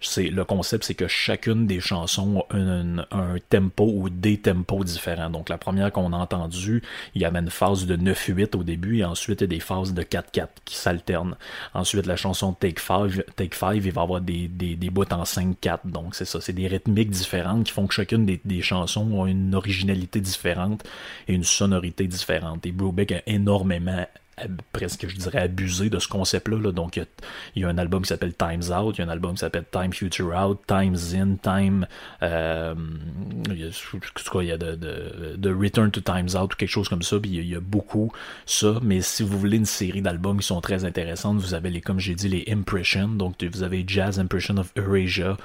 c'est 0.00 0.28
le 0.28 0.44
concept, 0.44 0.84
c'est 0.84 0.94
que 0.94 1.08
chacune 1.08 1.66
des 1.66 1.80
chansons 1.80 2.44
a 2.50 2.56
un, 2.56 3.04
tempo 3.48 3.84
ou 3.84 4.10
des 4.10 4.38
tempos 4.38 4.84
différents. 4.84 5.30
Donc 5.30 5.48
la 5.48 5.58
première 5.58 5.90
qu'on 5.92 6.12
a 6.12 6.16
entendue, 6.16 6.82
il 7.14 7.22
y 7.22 7.24
avait 7.24 7.40
une 7.40 7.50
phase 7.50 7.86
de 7.86 7.96
9-8 7.96 8.56
au 8.56 8.62
début 8.62 8.98
et 8.98 9.04
ensuite 9.04 9.40
il 9.40 9.44
y 9.44 9.46
a 9.46 9.48
des 9.48 9.60
phases 9.60 9.94
de 9.94 10.02
4-4 10.02 10.48
qui 10.64 10.76
s'alternent. 10.76 11.36
Ensuite 11.74 12.06
la 12.06 12.16
chanson 12.16 12.52
Take 12.52 12.80
5, 12.80 13.24
Take 13.34 13.56
Five, 13.56 13.86
il 13.86 13.92
va 13.92 14.02
avoir 14.02 14.20
des, 14.20 14.48
des, 14.48 14.76
des 14.76 14.90
bouts 14.90 15.02
en 15.10 15.24
5-4. 15.24 15.78
Donc 15.84 16.14
c'est 16.14 16.24
ça, 16.24 16.40
c'est 16.40 16.52
des 16.52 16.68
rythmiques 16.68 17.10
différentes 17.10 17.64
qui 17.64 17.72
font 17.72 17.86
que 17.86 17.94
chacune 17.94 18.24
des, 18.24 18.40
des, 18.44 18.62
chansons 18.62 19.24
a 19.24 19.28
une 19.28 19.54
originalité 19.54 20.20
différente 20.20 20.84
et 21.26 21.34
une 21.34 21.44
sonorité 21.44 22.06
différente. 22.06 22.64
Et 22.66 22.72
Brubeck 22.72 23.12
a 23.12 23.22
énormément 23.26 24.06
presque, 24.72 25.08
je 25.08 25.16
dirais, 25.16 25.38
abusé 25.38 25.90
de 25.90 25.98
ce 25.98 26.08
concept-là. 26.08 26.72
Donc, 26.72 26.96
il 26.96 27.62
y, 27.62 27.64
a, 27.64 27.68
un 27.68 27.78
album 27.78 28.02
qui 28.02 28.08
s'appelle 28.08 28.34
Times 28.34 28.72
Out, 28.72 28.96
il 28.96 29.00
y 29.00 29.04
a 29.04 29.06
un 29.06 29.10
album 29.10 29.32
qui 29.32 29.38
s'appelle 29.38 29.64
Time 29.70 29.92
Future 29.92 30.28
Out, 30.28 30.60
Times 30.66 30.96
In, 31.14 31.36
Time. 31.36 31.86
Euh, 32.22 32.74
il 33.50 33.58
y 33.58 33.64
a, 33.64 34.54
y 34.54 34.58
de, 34.58 35.50
Return 35.50 35.90
to 35.90 36.00
Times 36.00 36.36
Out 36.36 36.54
ou 36.54 36.56
quelque 36.56 36.68
chose 36.68 36.88
comme 36.88 37.02
ça. 37.02 37.18
Puis 37.18 37.30
il 37.30 37.48
y, 37.48 37.56
a, 37.56 37.60
beaucoup 37.60 38.12
ça. 38.46 38.78
Mais 38.82 39.00
si 39.00 39.22
vous 39.22 39.38
voulez 39.38 39.56
une 39.56 39.66
série 39.66 40.02
d'albums 40.02 40.38
qui 40.38 40.46
sont 40.46 40.60
très 40.60 40.84
intéressantes, 40.84 41.38
vous 41.38 41.54
avez 41.54 41.70
les, 41.70 41.80
comme 41.80 41.98
j'ai 41.98 42.14
dit, 42.14 42.28
les 42.28 42.44
Impressions. 42.48 43.08
Donc, 43.08 43.42
vous 43.42 43.62
avez 43.62 43.84
Jazz 43.86 44.18
Impression 44.18 44.56
of 44.56 44.72
Eurasia, 44.76 45.36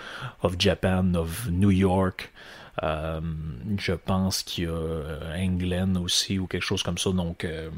of 0.42 0.56
Japan, 0.58 1.14
of 1.16 1.50
New 1.50 1.72
York. 1.72 2.32
Euh, 2.82 3.22
je 3.78 3.94
pense 3.94 4.42
qu'il 4.42 4.64
y 4.64 4.68
a 4.68 5.38
England 5.38 5.96
aussi 5.98 6.40
ou 6.40 6.48
quelque 6.48 6.64
chose 6.64 6.84
comme 6.84 6.98
ça. 6.98 7.12
Donc, 7.12 7.46
euh, 7.46 7.70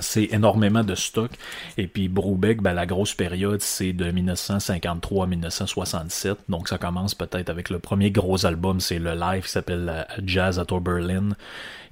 c'est 0.00 0.28
énormément 0.32 0.84
de 0.84 0.94
stock. 0.94 1.30
Et 1.76 1.86
puis 1.86 2.08
Brubeck, 2.08 2.62
ben, 2.62 2.72
la 2.72 2.86
grosse 2.86 3.14
période, 3.14 3.60
c'est 3.60 3.92
de 3.92 4.10
1953 4.10 5.24
à 5.24 5.28
1967. 5.28 6.38
Donc 6.48 6.68
ça 6.68 6.78
commence 6.78 7.14
peut-être 7.14 7.50
avec 7.50 7.70
le 7.70 7.78
premier 7.78 8.10
gros 8.10 8.46
album, 8.46 8.80
c'est 8.80 8.98
le 8.98 9.14
live 9.14 9.44
qui 9.44 9.50
s'appelle 9.50 9.88
euh, 9.88 10.22
Jazz 10.24 10.58
at 10.58 10.72
Oberlin, 10.72 11.30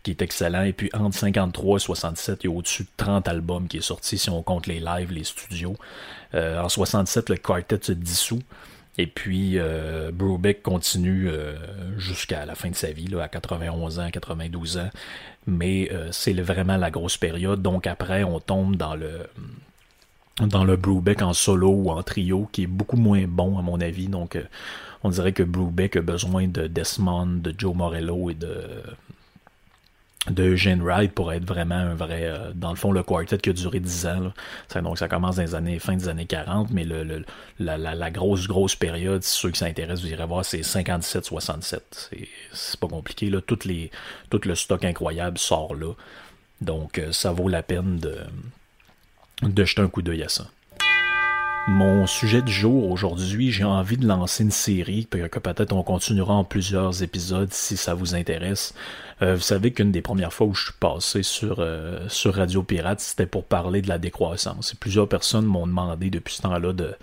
qui 0.03 0.11
est 0.11 0.23
excellent. 0.23 0.63
Et 0.63 0.73
puis 0.73 0.91
entre 0.95 1.17
53 1.17 1.77
et 1.77 1.81
67, 1.81 2.45
il 2.45 2.51
y 2.51 2.53
a 2.53 2.57
au-dessus 2.57 2.85
de 2.85 2.91
30 2.97 3.29
albums 3.29 3.69
qui 3.69 3.79
est 3.79 3.83
sorti 3.83 4.19
si 4.19 4.31
on 4.31 4.43
compte 4.43 4.67
les 4.67 4.81
lives, 4.81 5.13
les 5.13 5.25
studios. 5.25 5.77
Euh, 6.35 6.63
en 6.63 6.69
67, 6.69 7.31
le 7.31 7.37
quartet 7.37 7.79
se 7.83 7.93
dissout. 7.93 8.43
Et 8.99 9.07
puis, 9.07 9.59
euh, 9.59 10.11
Brubeck 10.13 10.63
continue 10.63 11.29
euh, 11.29 11.55
jusqu'à 11.99 12.45
la 12.45 12.57
fin 12.57 12.69
de 12.69 12.75
sa 12.75 12.91
vie, 12.91 13.07
là, 13.07 13.23
à 13.23 13.29
91 13.29 14.01
ans, 14.01 14.11
92 14.11 14.79
ans. 14.79 14.91
Mais 15.47 15.89
euh, 15.93 16.09
c'est 16.11 16.33
vraiment 16.35 16.77
la 16.77 16.91
grosse 16.91 17.17
période. 17.17 17.63
Donc 17.63 17.87
après, 17.87 18.25
on 18.25 18.41
tombe 18.41 18.77
dans 18.77 18.97
le 18.97 19.29
dans 20.47 20.65
le 20.65 20.77
Brubeck 20.77 21.23
en 21.23 21.33
solo 21.33 21.71
ou 21.71 21.91
en 21.91 22.03
trio, 22.03 22.49
qui 22.53 22.63
est 22.63 22.69
beaucoup 22.69 22.97
moins 22.97 23.25
bon 23.27 23.59
à 23.59 23.63
mon 23.63 23.81
avis. 23.81 24.09
Donc, 24.09 24.37
euh, 24.37 24.45
on 25.03 25.11
dirait 25.11 25.33
que 25.33 25.43
Brubeck 25.43 25.97
a 25.97 26.03
besoin 26.03 26.47
de 26.47 26.67
Desmond, 26.67 27.27
de 27.27 27.55
Joe 27.57 27.75
Morello 27.75 28.31
et 28.31 28.35
de 28.35 28.83
de 30.27 30.43
Eugene 30.43 30.83
Wright 30.83 31.13
pour 31.13 31.33
être 31.33 31.45
vraiment 31.45 31.77
un 31.77 31.95
vrai 31.95 32.25
euh, 32.25 32.53
dans 32.55 32.71
le 32.71 32.77
fond 32.77 32.93
le 32.93 33.03
quartet 33.03 33.39
qui 33.39 33.51
a 33.51 33.53
duré 33.53 33.81
10 33.81 34.07
ans 34.07 34.33
donc 34.83 34.99
ça 34.99 35.09
commence 35.09 35.37
dans 35.37 35.43
les 35.43 35.55
années 35.55 35.79
fin 35.79 35.97
des 35.97 36.09
années 36.09 36.27
40 36.27 36.71
mais 36.71 36.85
la, 37.59 38.11
grosse 38.11 38.47
grosse 38.47 38.75
période 38.75 39.23
si 39.23 39.39
ceux 39.39 39.51
qui 39.51 39.59
s'intéressent 39.59 40.05
vous 40.05 40.13
irez 40.13 40.27
voir 40.27 40.45
c'est 40.45 40.63
57 40.63 41.25
67 41.25 42.11
c'est 42.53 42.81
pas 42.81 42.89
compliqué 42.89 43.31
là. 43.31 43.41
Toutes 43.41 43.65
les 43.65 43.91
tout 44.29 44.41
le 44.45 44.55
stock 44.55 44.85
incroyable 44.85 45.39
sort 45.39 45.75
là. 45.75 45.93
Donc 46.61 46.99
euh, 46.99 47.13
ça 47.13 47.31
vaut 47.33 47.49
la 47.49 47.63
peine 47.63 47.99
de 47.99 48.19
de 49.43 49.65
jeter 49.65 49.83
un 49.83 49.89
coup 49.89 50.03
d'œil 50.03 50.25
à 50.25 50.29
ça 50.29 50.49
mon 51.69 52.07
sujet 52.07 52.41
du 52.41 52.51
jour 52.51 52.91
aujourd'hui, 52.91 53.53
j'ai 53.53 53.65
envie 53.65 53.99
de 53.99 54.07
lancer 54.07 54.43
une 54.43 54.51
série 54.51 55.07
que 55.07 55.39
peut-être 55.39 55.73
on 55.75 55.83
continuera 55.83 56.33
en 56.33 56.43
plusieurs 56.43 57.03
épisodes 57.03 57.53
si 57.53 57.77
ça 57.77 57.93
vous 57.93 58.15
intéresse. 58.15 58.75
Euh, 59.21 59.35
vous 59.35 59.43
savez 59.43 59.73
qu'une 59.73 59.93
des 59.93 60.01
premières 60.01 60.33
fois 60.33 60.47
où 60.47 60.55
je 60.55 60.65
suis 60.65 60.73
passé 60.81 61.23
sur, 61.23 61.57
euh, 61.59 62.09
sur 62.09 62.35
Radio 62.35 62.63
Pirate, 62.63 63.01
c'était 63.01 63.27
pour 63.27 63.45
parler 63.45 63.83
de 63.83 63.89
la 63.89 63.99
décroissance. 63.99 64.75
Plusieurs 64.81 65.09
personnes 65.09 65.45
m'ont 65.45 65.67
demandé 65.67 66.09
depuis 66.09 66.35
ce 66.35 66.43
temps-là 66.43 66.73
de 66.73 66.95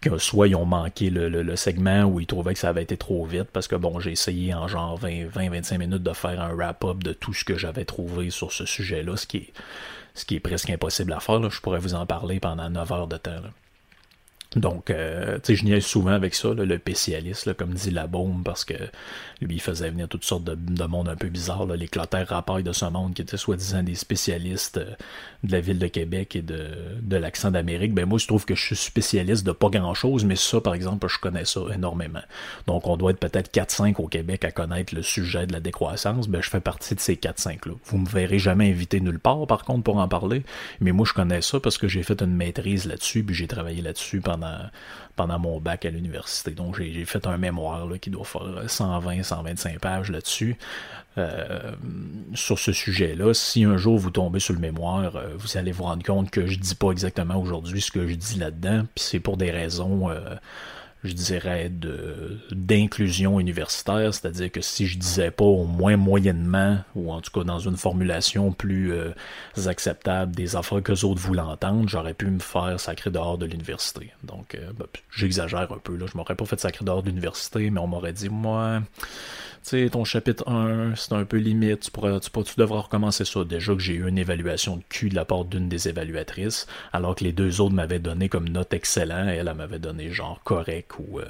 que 0.00 0.16
soit 0.16 0.48
ils 0.48 0.56
ont 0.56 0.64
manqué 0.64 1.10
le, 1.10 1.28
le, 1.28 1.56
segment 1.56 2.04
ou 2.04 2.20
ils 2.20 2.26
trouvaient 2.26 2.54
que 2.54 2.60
ça 2.60 2.68
avait 2.68 2.84
été 2.84 2.96
trop 2.96 3.24
vite 3.26 3.48
parce 3.52 3.66
que 3.66 3.74
bon 3.74 3.98
j'ai 3.98 4.12
essayé 4.12 4.54
en 4.54 4.68
genre 4.68 4.98
20-25 5.00 5.76
minutes 5.76 6.04
de 6.04 6.12
faire 6.12 6.40
un 6.40 6.54
wrap-up 6.54 7.02
de 7.02 7.12
tout 7.12 7.34
ce 7.34 7.44
que 7.44 7.58
j'avais 7.58 7.84
trouvé 7.84 8.30
sur 8.30 8.52
ce 8.52 8.64
sujet-là, 8.64 9.16
ce 9.16 9.26
qui 9.26 9.36
est 9.38 9.52
ce 10.14 10.24
qui 10.24 10.36
est 10.36 10.40
presque 10.40 10.70
impossible 10.70 11.12
à 11.12 11.20
faire. 11.20 11.50
Je 11.50 11.60
pourrais 11.60 11.78
vous 11.78 11.94
en 11.94 12.06
parler 12.06 12.40
pendant 12.40 12.70
9 12.70 12.92
heures 12.92 13.06
de 13.06 13.16
temps. 13.16 13.42
Donc, 14.56 14.88
euh, 14.88 15.38
tu 15.42 15.52
sais, 15.52 15.56
je 15.56 15.64
niaise 15.66 15.84
souvent 15.84 16.12
avec 16.12 16.34
ça, 16.34 16.54
le 16.54 16.78
spécialiste, 16.78 17.52
comme 17.52 17.74
dit 17.74 17.90
la 17.90 18.08
parce 18.42 18.64
que 18.64 18.74
lui, 19.42 19.56
il 19.56 19.60
faisait 19.60 19.90
venir 19.90 20.08
toutes 20.08 20.24
sortes 20.24 20.44
de, 20.44 20.54
de 20.54 20.84
monde 20.84 21.08
un 21.08 21.16
peu 21.16 21.28
bizarre, 21.28 21.66
les 21.66 21.86
clotaires 21.86 22.26
rapailles 22.28 22.62
de 22.62 22.72
ce 22.72 22.86
monde, 22.86 23.12
qui 23.12 23.20
étaient 23.20 23.36
soi-disant 23.36 23.82
des 23.82 23.94
spécialistes 23.94 24.78
euh, 24.78 24.94
de 25.44 25.52
la 25.52 25.60
ville 25.60 25.78
de 25.78 25.86
Québec 25.86 26.34
et 26.34 26.40
de, 26.40 26.70
de 27.02 27.16
l'accent 27.16 27.50
d'Amérique. 27.50 27.92
Ben 27.92 28.06
moi, 28.06 28.18
je 28.18 28.26
trouve 28.26 28.46
que 28.46 28.54
je 28.54 28.64
suis 28.64 28.76
spécialiste 28.76 29.44
de 29.46 29.52
pas 29.52 29.68
grand-chose, 29.68 30.24
mais 30.24 30.34
ça, 30.34 30.62
par 30.62 30.72
exemple, 30.72 31.06
je 31.08 31.18
connais 31.18 31.44
ça 31.44 31.60
énormément. 31.72 32.22
Donc, 32.66 32.86
on 32.86 32.96
doit 32.96 33.10
être 33.10 33.20
peut-être 33.20 33.52
4-5 33.52 33.96
au 33.98 34.08
Québec 34.08 34.44
à 34.44 34.50
connaître 34.50 34.94
le 34.94 35.02
sujet 35.02 35.46
de 35.46 35.52
la 35.52 35.60
décroissance. 35.60 36.26
Ben, 36.26 36.42
je 36.42 36.48
fais 36.48 36.60
partie 36.60 36.94
de 36.94 37.00
ces 37.00 37.16
4-5-là. 37.16 37.74
Vous 37.84 37.98
me 37.98 38.08
verrez 38.08 38.38
jamais 38.38 38.70
invité 38.70 39.00
nulle 39.00 39.20
part, 39.20 39.46
par 39.46 39.64
contre, 39.64 39.82
pour 39.82 39.98
en 39.98 40.08
parler, 40.08 40.42
mais 40.80 40.92
moi, 40.92 41.04
je 41.06 41.12
connais 41.12 41.42
ça 41.42 41.60
parce 41.60 41.76
que 41.76 41.86
j'ai 41.86 42.02
fait 42.02 42.22
une 42.22 42.34
maîtrise 42.34 42.86
là-dessus, 42.86 43.22
puis 43.22 43.34
j'ai 43.34 43.46
travaillé 43.46 43.82
là-dessus 43.82 44.20
pendant 44.20 44.37
pendant, 45.16 45.38
mon 45.38 45.60
bac 45.60 45.84
à 45.84 45.90
l'université. 45.90 46.52
Donc 46.52 46.80
j'ai 46.80 47.04
fait 47.04 47.26
un 47.26 47.38
mémoire 47.38 47.86
là, 47.86 47.98
qui 47.98 48.10
doit 48.10 48.24
faire 48.24 48.64
120, 48.66 49.22
125 49.22 49.78
pages 49.78 50.10
là-dessus. 50.10 50.56
Euh, 51.18 51.72
sur 52.34 52.58
ce 52.58 52.72
sujet-là, 52.72 53.34
si 53.34 53.64
un 53.64 53.76
jour 53.76 53.98
vous 53.98 54.10
tombez 54.10 54.38
sur 54.38 54.54
le 54.54 54.60
mémoire, 54.60 55.16
euh, 55.16 55.34
vous 55.36 55.56
allez 55.56 55.72
vous 55.72 55.82
rendre 55.82 56.04
compte 56.04 56.30
que 56.30 56.46
je 56.46 56.58
dis 56.58 56.76
pas 56.76 56.90
exactement 56.92 57.36
aujourd'hui 57.36 57.80
ce 57.80 57.90
que 57.90 58.06
je 58.06 58.14
dis 58.14 58.38
là-dedans, 58.38 58.84
puis 58.94 59.04
c'est 59.04 59.18
pour 59.18 59.36
des 59.36 59.50
raisons 59.50 60.10
euh, 60.10 60.36
je 61.04 61.12
dirais, 61.12 61.68
de 61.68 62.38
d'inclusion 62.50 63.38
universitaire, 63.38 64.12
c'est-à-dire 64.12 64.50
que 64.50 64.60
si 64.60 64.86
je 64.86 64.98
disais 64.98 65.30
pas 65.30 65.44
au 65.44 65.64
moins 65.64 65.96
moyennement, 65.96 66.78
ou 66.94 67.12
en 67.12 67.20
tout 67.20 67.30
cas 67.30 67.44
dans 67.44 67.58
une 67.58 67.76
formulation 67.76 68.52
plus 68.52 68.92
euh, 68.92 69.12
acceptable 69.66 70.34
des 70.34 70.56
affaires 70.56 70.82
que 70.82 70.92
les 70.92 71.04
autres 71.04 71.20
voulaient 71.20 71.40
entendre, 71.40 71.88
j'aurais 71.88 72.14
pu 72.14 72.26
me 72.26 72.40
faire 72.40 72.80
sacrer 72.80 73.10
dehors 73.10 73.38
de 73.38 73.46
l'université. 73.46 74.12
Donc, 74.24 74.54
euh, 74.54 74.72
ben, 74.76 74.86
j'exagère 75.14 75.70
un 75.72 75.78
peu, 75.78 75.96
là. 75.96 76.06
Je 76.10 76.16
m'aurais 76.16 76.34
pas 76.34 76.44
fait 76.44 76.58
sacrer 76.58 76.84
dehors 76.84 77.02
de 77.02 77.08
l'université, 77.08 77.70
mais 77.70 77.80
on 77.80 77.86
m'aurait 77.86 78.12
dit, 78.12 78.28
moi, 78.28 78.82
ton 79.90 80.04
chapitre 80.04 80.48
1, 80.48 80.94
c'est 80.96 81.12
un 81.12 81.24
peu 81.24 81.36
limite, 81.36 81.80
tu, 81.80 81.90
pourrais, 81.90 82.18
tu, 82.20 82.30
tu 82.30 82.54
devras 82.56 82.80
recommencer 82.80 83.24
ça. 83.24 83.44
Déjà 83.44 83.74
que 83.74 83.80
j'ai 83.80 83.94
eu 83.94 84.08
une 84.08 84.18
évaluation 84.18 84.76
de 84.76 84.82
cul 84.88 85.08
de 85.08 85.14
la 85.14 85.24
part 85.24 85.44
d'une 85.44 85.68
des 85.68 85.88
évaluatrices, 85.88 86.66
alors 86.92 87.14
que 87.14 87.24
les 87.24 87.32
deux 87.32 87.60
autres 87.60 87.74
m'avaient 87.74 87.98
donné 87.98 88.28
comme 88.28 88.48
note 88.48 88.72
excellent, 88.72 89.28
et 89.28 89.36
elle, 89.36 89.52
m'avait 89.54 89.78
donné 89.78 90.10
genre 90.10 90.40
correct 90.44 90.92
ou, 90.98 91.20
euh, 91.20 91.24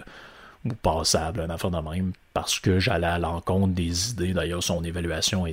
ou 0.64 0.74
passable, 0.74 1.40
un 1.40 1.46
de 1.46 1.90
même, 1.90 2.12
parce 2.34 2.60
que 2.60 2.78
j'allais 2.78 3.06
à 3.06 3.18
l'encontre 3.18 3.74
des 3.74 4.10
idées. 4.10 4.32
D'ailleurs, 4.32 4.62
son 4.62 4.84
évaluation, 4.84 5.44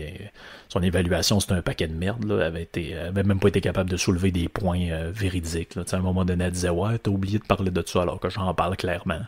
son 0.69 0.81
évaluation, 0.81 1.39
c'était 1.39 1.53
un 1.53 1.61
paquet 1.61 1.87
de 1.87 1.95
merde. 1.95 2.23
Elle 2.29 2.41
avait, 2.41 2.63
été, 2.63 2.95
même 3.13 3.39
pas 3.39 3.47
été 3.47 3.61
capable 3.61 3.89
de 3.89 3.97
soulever 3.97 4.31
des 4.31 4.49
points 4.49 4.89
euh, 4.91 5.11
véridiques. 5.13 5.75
Là. 5.75 5.83
À 5.91 5.95
un 5.95 5.99
moment 5.99 6.25
donné, 6.25 6.43
elle 6.45 6.51
disait 6.51 6.69
Ouais, 6.69 6.97
t'as 6.99 7.11
oublié 7.11 7.39
de 7.39 7.45
parler 7.45 7.71
de 7.71 7.83
ça 7.85 8.03
alors 8.03 8.19
que 8.19 8.29
j'en 8.29 8.53
parle 8.53 8.77
clairement. 8.77 9.21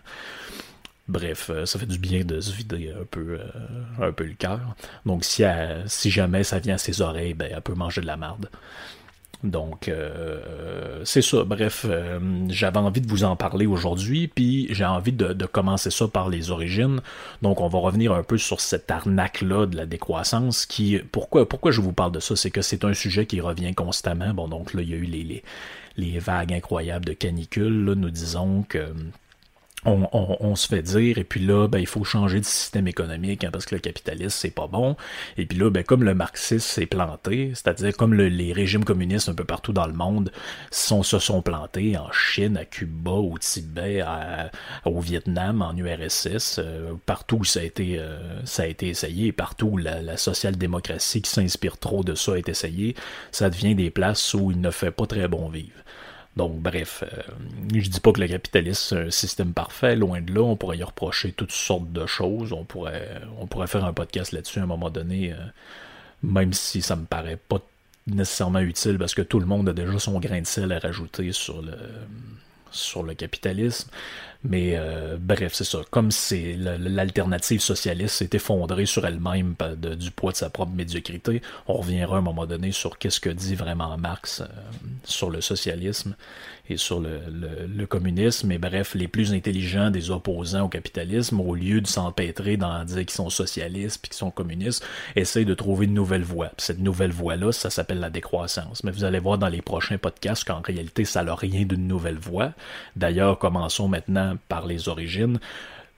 Bref, 1.08 1.50
euh, 1.50 1.66
ça 1.66 1.80
fait 1.80 1.86
du 1.86 2.00
bien 2.00 2.26
de 2.26 2.42
se 2.42 2.52
vider 2.52 2.92
un 2.92 3.06
peu, 3.06 3.40
euh, 3.40 4.08
un 4.08 4.12
peu 4.12 4.26
le 4.26 4.34
cœur. 4.34 4.76
Donc, 5.06 5.24
si, 5.24 5.44
si 5.86 6.12
jamais 6.12 6.44
ça 6.44 6.60
vient 6.60 6.76
à 6.76 6.78
ses 6.78 7.02
oreilles, 7.02 7.34
ben, 7.34 7.50
elle 7.54 7.62
peut 7.62 7.76
manger 7.76 8.02
de 8.02 8.08
la 8.08 8.18
merde. 8.18 8.50
Donc, 9.44 9.88
euh, 9.88 11.02
c'est 11.06 11.22
ça. 11.22 11.44
Bref, 11.44 11.86
j'avais 12.50 12.80
envie 12.80 13.02
de 13.02 13.08
vous 13.08 13.24
en 13.24 13.36
parler 13.36 13.68
aujourd'hui, 13.68 14.28
puis 14.28 14.68
j'ai 14.72 14.84
envie 14.84 15.12
de, 15.14 15.46
commencer 15.46 15.92
ça 15.92 16.08
par 16.08 16.28
les 16.28 16.50
origines. 16.50 17.02
Donc, 17.42 17.62
on 17.62 17.68
va 17.70 17.80
revenir 17.80 18.12
un 18.14 18.24
peu 18.24 18.38
sur 18.38 18.60
cette 18.60 18.90
arnaque-là 18.92 19.68
de 19.68 19.78
la 19.78 19.86
décroissance. 19.86 20.66
Qui, 20.66 21.00
pourquoi, 21.12 21.48
pourquoi 21.48 21.72
je 21.72 21.82
vous 21.82 21.94
parle 21.94 22.12
de 22.12 22.20
ça? 22.20 22.36
C'est 22.36 22.52
que 22.52 22.62
c'est 22.62 22.84
un 22.84 22.94
sujet 22.94 23.26
qui 23.28 23.40
revient 23.40 23.74
constamment. 23.76 24.34
Bon, 24.34 24.48
donc 24.48 24.74
là, 24.74 24.82
il 24.82 24.90
y 24.90 24.94
a 24.94 24.98
eu 24.98 25.04
les, 25.04 25.44
les, 25.98 26.20
vagues 26.20 26.52
incroyables 26.52 27.06
de 27.06 27.14
canicule. 27.14 27.86
Là, 27.86 27.96
nous 27.96 28.10
disons 28.10 28.64
que 28.64 28.92
on, 29.86 30.56
se 30.56 30.68
fait 30.68 30.82
dire, 30.82 31.18
et 31.18 31.24
puis 31.24 31.40
là, 31.40 31.68
ben, 31.68 31.80
il 31.80 31.88
faut 31.88 32.04
changer 32.04 32.40
de 32.40 32.46
système 32.46 32.88
économique 32.88 33.44
hein, 33.44 33.50
parce 33.52 33.66
que 33.66 33.76
le 33.76 33.80
capitalisme, 33.80 34.30
c'est 34.30 34.50
pas 34.52 34.68
bon. 34.68 34.96
Et 35.38 35.46
puis 35.46 35.58
là, 35.58 35.70
ben, 35.70 35.84
comme 35.84 36.04
le 36.04 36.14
marxisme 36.14 36.60
s'est 36.60 36.86
planté, 36.86 37.52
c'est-à-dire 37.54 37.96
comme 37.96 38.14
les 38.14 38.54
régimes 38.54 38.84
communistes 38.84 39.30
un 39.30 39.34
peu 39.34 39.46
partout 39.46 39.74
dans 39.74 39.86
le 39.88 39.94
monde 39.94 40.32
sont, 40.72 41.04
se 41.04 41.20
sont 41.20 41.42
plantés 41.42 41.98
en 41.98 42.12
Chine, 42.12 42.58
à 42.58 42.66
Cuba, 42.66 43.12
au 43.12 43.38
Tibet, 43.38 44.04
au 44.86 45.00
Vietnam, 45.00 45.62
en 45.62 45.76
URSS, 45.76 46.60
euh, 46.60 46.94
partout 47.06 47.38
où 47.38 47.44
ça 47.46 47.60
a 47.60 47.64
été, 47.64 48.00
euh, 48.00 48.44
ça 48.46 48.64
a 48.64 48.66
été 48.66 48.88
essayé, 48.88 49.32
partout 49.32 49.68
où 49.68 49.78
la, 49.78 50.02
la 50.02 50.18
social-démocratie 50.18 51.22
qui 51.22 51.30
s'inspire 51.30 51.78
trop 51.78 52.04
de 52.04 52.16
ça 52.16 52.38
est 52.38 52.50
essayée, 52.50 52.96
ça 53.32 53.50
devient 53.50 53.76
des 53.76 53.92
places 53.92 54.34
où 54.34 54.52
il 54.52 54.60
ne 54.60 54.72
fait 54.72 54.92
pas 54.92 55.06
très 55.06 55.28
bon 55.28 55.50
vivre. 55.50 55.78
Donc, 56.38 56.60
bref, 56.60 57.04
euh, 57.04 57.22
je 57.74 57.90
dis 57.90 58.00
pas 58.00 58.12
que 58.12 58.22
le 58.22 58.28
capitalisme 58.28 58.96
c'est 58.96 59.08
un 59.08 59.10
système 59.10 59.54
parfait, 59.54 59.96
loin 59.96 60.22
de 60.22 60.32
là, 60.32 60.42
on 60.42 60.56
pourrait 60.56 60.78
y 60.78 60.84
reprocher 60.84 61.32
toutes 61.32 61.52
sortes 61.52 61.92
de 61.92 62.06
choses, 62.06 62.54
on 62.54 62.64
pourrait, 62.64 63.20
faire 63.66 63.86
un 63.86 63.94
podcast 63.94 64.32
là-dessus 64.34 64.60
à 64.60 64.64
un 64.64 64.68
moment 64.68 64.92
donné, 64.92 65.34
euh, 65.34 65.38
même 66.22 66.54
si 66.54 66.84
ça 66.84 66.96
me 66.96 67.06
paraît 67.06 67.38
pas 67.38 67.58
nécessairement 68.06 68.60
utile 68.60 69.00
parce 69.00 69.16
que 69.16 69.24
tout 69.24 69.40
le 69.40 69.48
monde 69.48 69.68
a 69.68 69.74
déjà 69.74 69.98
son 69.98 70.20
grain 70.20 70.40
de 70.40 70.46
sel 70.46 70.72
à 70.72 70.78
rajouter 70.78 71.32
sur 71.32 71.62
le 73.04 73.14
capitalisme. 73.16 73.90
Mais 74.50 74.74
euh, 74.76 75.18
bref, 75.20 75.54
c'est 75.54 75.66
ça. 75.66 75.80
Comme 75.92 76.10
c'est 76.12 76.56
l'alternative 76.58 77.60
socialiste 77.60 78.16
s'est 78.16 78.30
effondrée 78.32 78.86
sur 78.86 79.06
elle-même 79.06 79.56
du 79.98 80.12
poids 80.12 80.32
de 80.32 80.38
sa 80.38 80.50
propre 80.50 80.72
médiocrité, 80.72 81.42
on 81.68 81.74
reviendra 81.74 82.16
à 82.16 82.20
un 82.20 82.22
moment 82.22 82.46
donné 82.46 82.72
sur 82.72 82.98
qu'est-ce 82.98 83.20
que 83.20 83.30
dit 83.30 83.56
vraiment 83.56 83.98
Marx 83.98 84.44
sur 85.04 85.30
le 85.30 85.42
socialisme 85.42 86.16
et 86.70 86.78
sur 86.78 87.00
le, 87.00 87.20
le, 87.30 87.86
communisme. 87.86 88.52
Et 88.52 88.58
bref, 88.58 88.94
les 88.94 89.08
plus 89.08 89.34
intelligents 89.34 89.90
des 89.90 90.12
opposants 90.12 90.66
au 90.66 90.70
capitalisme, 90.70 91.40
au 91.40 91.56
lieu 91.56 91.82
de 91.82 91.88
s'empêtrer 91.88 92.58
dans 92.58 92.84
dire 92.84 92.98
qu'ils 92.98 93.10
sont 93.12 93.30
socialistes 93.30 94.02
puis 94.02 94.10
qu'ils 94.10 94.18
sont 94.18 94.32
communistes, 94.32 94.86
essayent 95.16 95.46
de 95.46 95.54
trouver 95.54 95.86
une 95.86 95.94
nouvelle 95.94 96.24
voie. 96.24 96.52
cette 96.58 96.80
nouvelle 96.80 97.12
voie-là, 97.12 97.52
ça 97.52 97.70
s'appelle 97.70 98.00
la 98.00 98.10
décroissance. 98.10 98.84
Mais 98.84 98.92
vous 98.92 99.04
allez 99.04 99.20
voir 99.20 99.38
dans 99.38 99.48
les 99.48 99.62
prochains 99.62 99.98
podcasts 99.98 100.44
qu'en 100.44 100.62
réalité, 100.62 101.06
ça 101.06 101.24
n'a 101.24 101.36
rien 101.36 101.64
d'une 101.64 101.88
nouvelle 101.88 102.18
voie. 102.18 102.52
D'ailleurs, 102.96 103.40
commençons 103.40 103.88
maintenant 103.88 104.37
par 104.48 104.68
les 104.68 104.90
origines. 104.90 105.40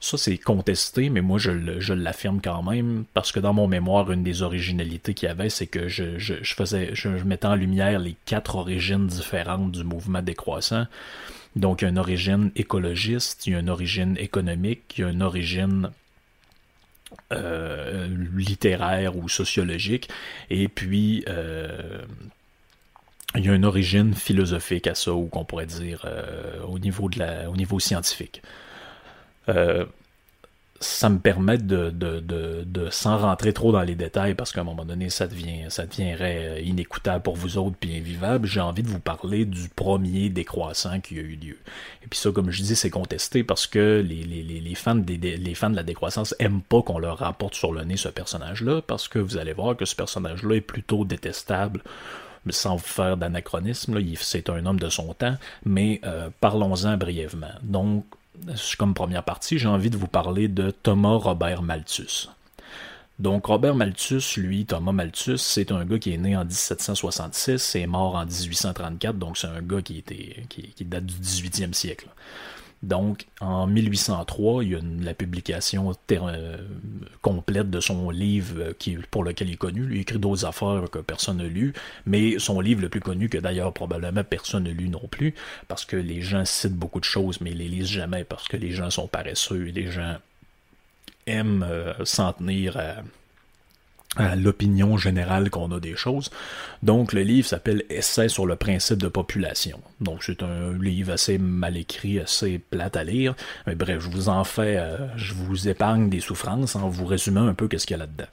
Ça, 0.02 0.17
c'est 0.17 0.38
contesté, 0.38 1.10
mais 1.10 1.19
moi, 1.19 1.39
je, 1.39 1.93
l'affirme 1.93 2.39
quand 2.41 2.63
même, 2.63 3.04
parce 3.13 3.34
que 3.34 3.39
dans 3.41 3.54
mon 3.54 3.67
mémoire, 3.67 4.10
une 4.12 4.23
des 4.23 4.43
originalités 4.43 5.13
qu'il 5.13 5.28
y 5.28 5.30
avait, 5.32 5.49
c'est 5.49 5.67
que 5.67 5.89
je, 5.89 6.17
faisais, 6.43 6.91
je, 6.93 7.10
mettais 7.10 7.47
en 7.47 7.56
lumière 7.56 7.99
les 7.99 8.15
quatre 8.25 8.56
origines 8.56 9.08
différentes 9.08 9.73
du 9.73 9.84
mouvement 9.84 10.21
décroissant. 10.21 10.88
Donc, 11.58 11.82
il 11.82 11.86
y 11.86 11.88
a 11.88 11.89
une 11.89 11.97
origine 11.97 12.52
écologiste, 12.56 13.45
il 13.45 13.54
y 13.54 13.56
a 13.58 13.60
une 13.60 13.69
origine 13.69 14.15
économique, 14.17 14.93
il 14.97 15.02
y 15.02 15.04
a 15.04 15.10
une 15.10 15.23
origine 15.23 15.91
euh, 17.34 18.08
littéraire 18.36 19.17
ou 19.17 19.28
sociologique, 19.28 20.10
et 20.49 20.69
puis 20.69 21.25
euh, 21.28 22.02
il 23.36 23.46
y 23.46 23.50
a 23.50 23.54
une 23.54 23.65
origine 23.65 24.13
philosophique 24.13 24.88
à 24.88 24.96
ça, 24.96 25.13
ou 25.13 25.28
qu'on 25.28 25.46
pourrait 25.46 25.68
dire 25.68 26.02
euh, 26.06 26.63
au, 26.68 26.80
niveau 26.80 27.80
scientifique. 27.80 28.42
Euh, 29.50 29.86
ça 30.82 31.10
me 31.10 31.20
permet 31.20 31.58
de, 31.58 31.89
de, 31.89 32.89
sans 32.89 33.18
rentrer 33.18 33.52
trop 33.52 33.72
dans 33.72 33.82
les 33.82 33.96
détails, 33.96 34.34
parce 34.34 34.52
qu'à 34.54 34.62
un 34.62 34.63
moment 34.63 34.86
donné, 34.86 35.10
ça, 35.10 35.28
devient, 35.28 35.68
deviendrait 35.68 36.63
inécoutable 36.63 37.22
pour 37.22 37.36
vous 37.36 37.58
autres, 37.58 37.76
puis 37.80 37.98
invivable, 37.98 38.48
j'ai 38.48 38.62
envie 38.62 38.82
de 38.82 38.88
vous 38.88 39.00
parler 39.00 39.46
du 39.46 39.68
premier 39.68 40.30
décroissant 40.30 41.02
qui 41.02 41.20
a 41.20 41.22
eu 41.22 41.36
lieu. 41.36 41.58
Et 42.04 42.08
puis 42.10 42.18
ça, 42.18 42.32
comme 42.32 42.50
je 42.50 42.63
dis, 42.63 42.76
c'est 42.78 42.89
contesté 42.89 43.44
parce 43.44 43.68
que 43.68 44.04
les, 44.08 44.24
les, 44.24 44.76
fans 44.76 45.04
les 45.06 45.54
fans 45.54 45.70
de 45.70 45.76
la 45.76 45.84
décroissance 45.84 46.34
aiment 46.39 46.62
pas 46.62 46.82
qu'on 46.82 46.98
leur 46.98 47.18
rapporte 47.18 47.56
sur 47.56 47.74
le 47.74 47.84
nez 47.84 47.98
ce 47.98 48.10
personnage-là, 48.10 48.82
parce 48.82 49.10
que 49.10 49.20
vous 49.20 49.38
allez 49.38 49.54
voir 49.54 49.76
que 49.76 49.86
ce 49.86 49.96
personnage-là 49.96 50.56
est 50.56 50.62
plutôt 50.62 51.04
détestable 51.04 51.82
sans 52.52 52.76
vous 52.76 52.86
faire 52.86 53.18
d'anachronisme, 53.18 54.00
c'est 54.16 54.50
un 54.50 54.66
homme 54.66 54.80
de 54.80 54.90
son 54.90 55.14
temps, 55.14 55.36
mais 55.66 56.02
euh, 56.04 56.30
parlons-en 56.40 56.98
brièvement. 56.98 57.48
Donc, 57.62 58.06
comme 58.78 58.94
première 58.94 59.24
partie, 59.24 59.58
j'ai 59.58 59.68
envie 59.68 59.90
de 59.90 59.98
vous 59.98 60.08
parler 60.08 60.48
de 60.48 60.72
Thomas 60.72 61.16
Robert 61.16 61.62
Malthus. 61.62 62.30
Donc 63.20 63.48
Robert 63.48 63.76
Malthus, 63.76 64.38
lui, 64.38 64.66
Thomas 64.66 64.94
Malthus, 64.94 65.40
c'est 65.40 65.74
un 65.74 65.84
gars 65.84 66.00
qui 66.00 66.14
est 66.14 66.18
né 66.18 66.38
en 66.38 66.46
1766 66.46 67.76
et 67.76 67.86
mort 67.86 68.16
en 68.16 68.26
1834, 68.26 69.18
donc 69.18 69.38
c'est 69.38 69.48
un 69.48 69.62
gars 69.62 69.82
qui, 69.82 70.04
date 70.86 71.06
du 71.06 71.16
18e 71.16 71.74
siècle. 71.74 72.08
Donc, 72.82 73.26
en 73.42 73.68
1803, 73.68 74.63
il 74.63 74.72
y 74.72 74.76
a 74.76 74.80
la 75.02 75.13
publication 75.13 75.94
euh, 76.12 76.58
complète 77.22 77.70
de 77.70 77.82
son 77.82 78.10
livre 78.10 78.56
euh, 78.60 79.02
pour 79.12 79.26
lequel 79.26 79.50
il 79.50 79.54
est 79.54 79.58
connu. 79.58 79.88
Il 79.92 80.00
écrit 80.00 80.18
d'autres 80.18 80.46
affaires 80.46 80.86
que 80.89 81.00
personne 81.00 81.38
n'a 81.38 81.44
lu, 81.44 81.74
mais 82.06 82.39
son 82.39 82.62
livre 82.62 82.82
le 82.82 82.89
plus 82.89 83.02
connu, 83.02 83.28
que 83.28 83.38
d'ailleurs 83.38 83.74
probablement 83.74 84.24
personne 84.24 84.63
n'a 84.63 84.72
lu 84.72 84.88
non 84.88 85.08
plus, 85.12 85.36
parce 85.68 85.84
que 85.84 85.98
les 85.98 86.22
gens 86.22 86.46
citent 86.46 86.78
beaucoup 86.78 87.02
de 87.02 87.06
choses, 87.06 87.42
mais 87.42 87.52
ils 87.52 87.58
les 87.58 87.68
lisent 87.68 87.88
jamais 87.88 88.24
parce 88.24 88.48
que 88.48 88.56
les 88.56 88.72
gens 88.72 88.89
sont 88.89 89.08
paresseux 89.08 89.68
et 89.68 89.72
les 89.74 89.92
gens 89.92 90.15
aiment 91.28 91.65
euh, 91.70 91.94
s'en 92.06 92.32
tenir 92.32 92.78
à 92.78 93.04
l'opinion 94.36 94.98
générale 94.98 95.50
qu'on 95.50 95.72
a 95.72 95.80
des 95.80 95.95
choses. 95.95 96.32
Donc 96.84 97.13
le 97.13 97.22
livre 97.22 97.48
s'appelle 97.48 97.84
Essai 97.89 98.28
sur 98.28 98.45
le 98.45 98.56
principe 98.56 98.98
de 98.98 99.08
population. 99.08 99.80
Donc 100.02 100.24
c'est 100.24 100.41
un 100.43 100.74
livre 100.74 101.13
assez 101.13 101.38
mal 101.38 101.78
écrit, 101.78 102.19
assez 102.19 102.60
plate 102.60 102.95
à 102.98 103.04
lire. 103.04 103.36
Mais 103.67 103.76
bref, 103.76 104.00
je 104.02 104.10
vous 104.10 104.30
en 104.30 104.43
fais, 104.43 104.78
euh, 104.78 104.98
je 105.15 105.34
vous 105.34 105.67
épargne 105.67 106.10
des 106.10 106.19
souffrances 106.19 106.76
en 106.76 106.89
vous 106.89 107.06
résumant 107.06 107.48
un 107.48 107.54
peu 107.54 107.67
qu'est-ce 107.67 107.86
qu'il 107.86 107.95
y 107.95 108.00
a 108.00 108.06
là-dedans. 108.06 108.30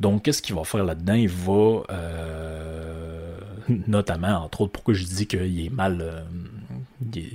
Donc 0.00 0.24
qu'est-ce 0.24 0.42
qu'il 0.42 0.56
va 0.56 0.64
faire 0.64 0.84
là-dedans? 0.84 1.14
Il 1.14 1.28
va 1.28 1.82
euh, 1.90 3.38
notamment, 3.86 4.44
entre 4.44 4.62
autres, 4.62 4.72
pourquoi 4.72 4.94
je 4.94 5.04
dis 5.04 5.26
qu'il 5.26 5.64
est 5.64 5.70
mal... 5.70 6.00
Euh, 6.00 6.20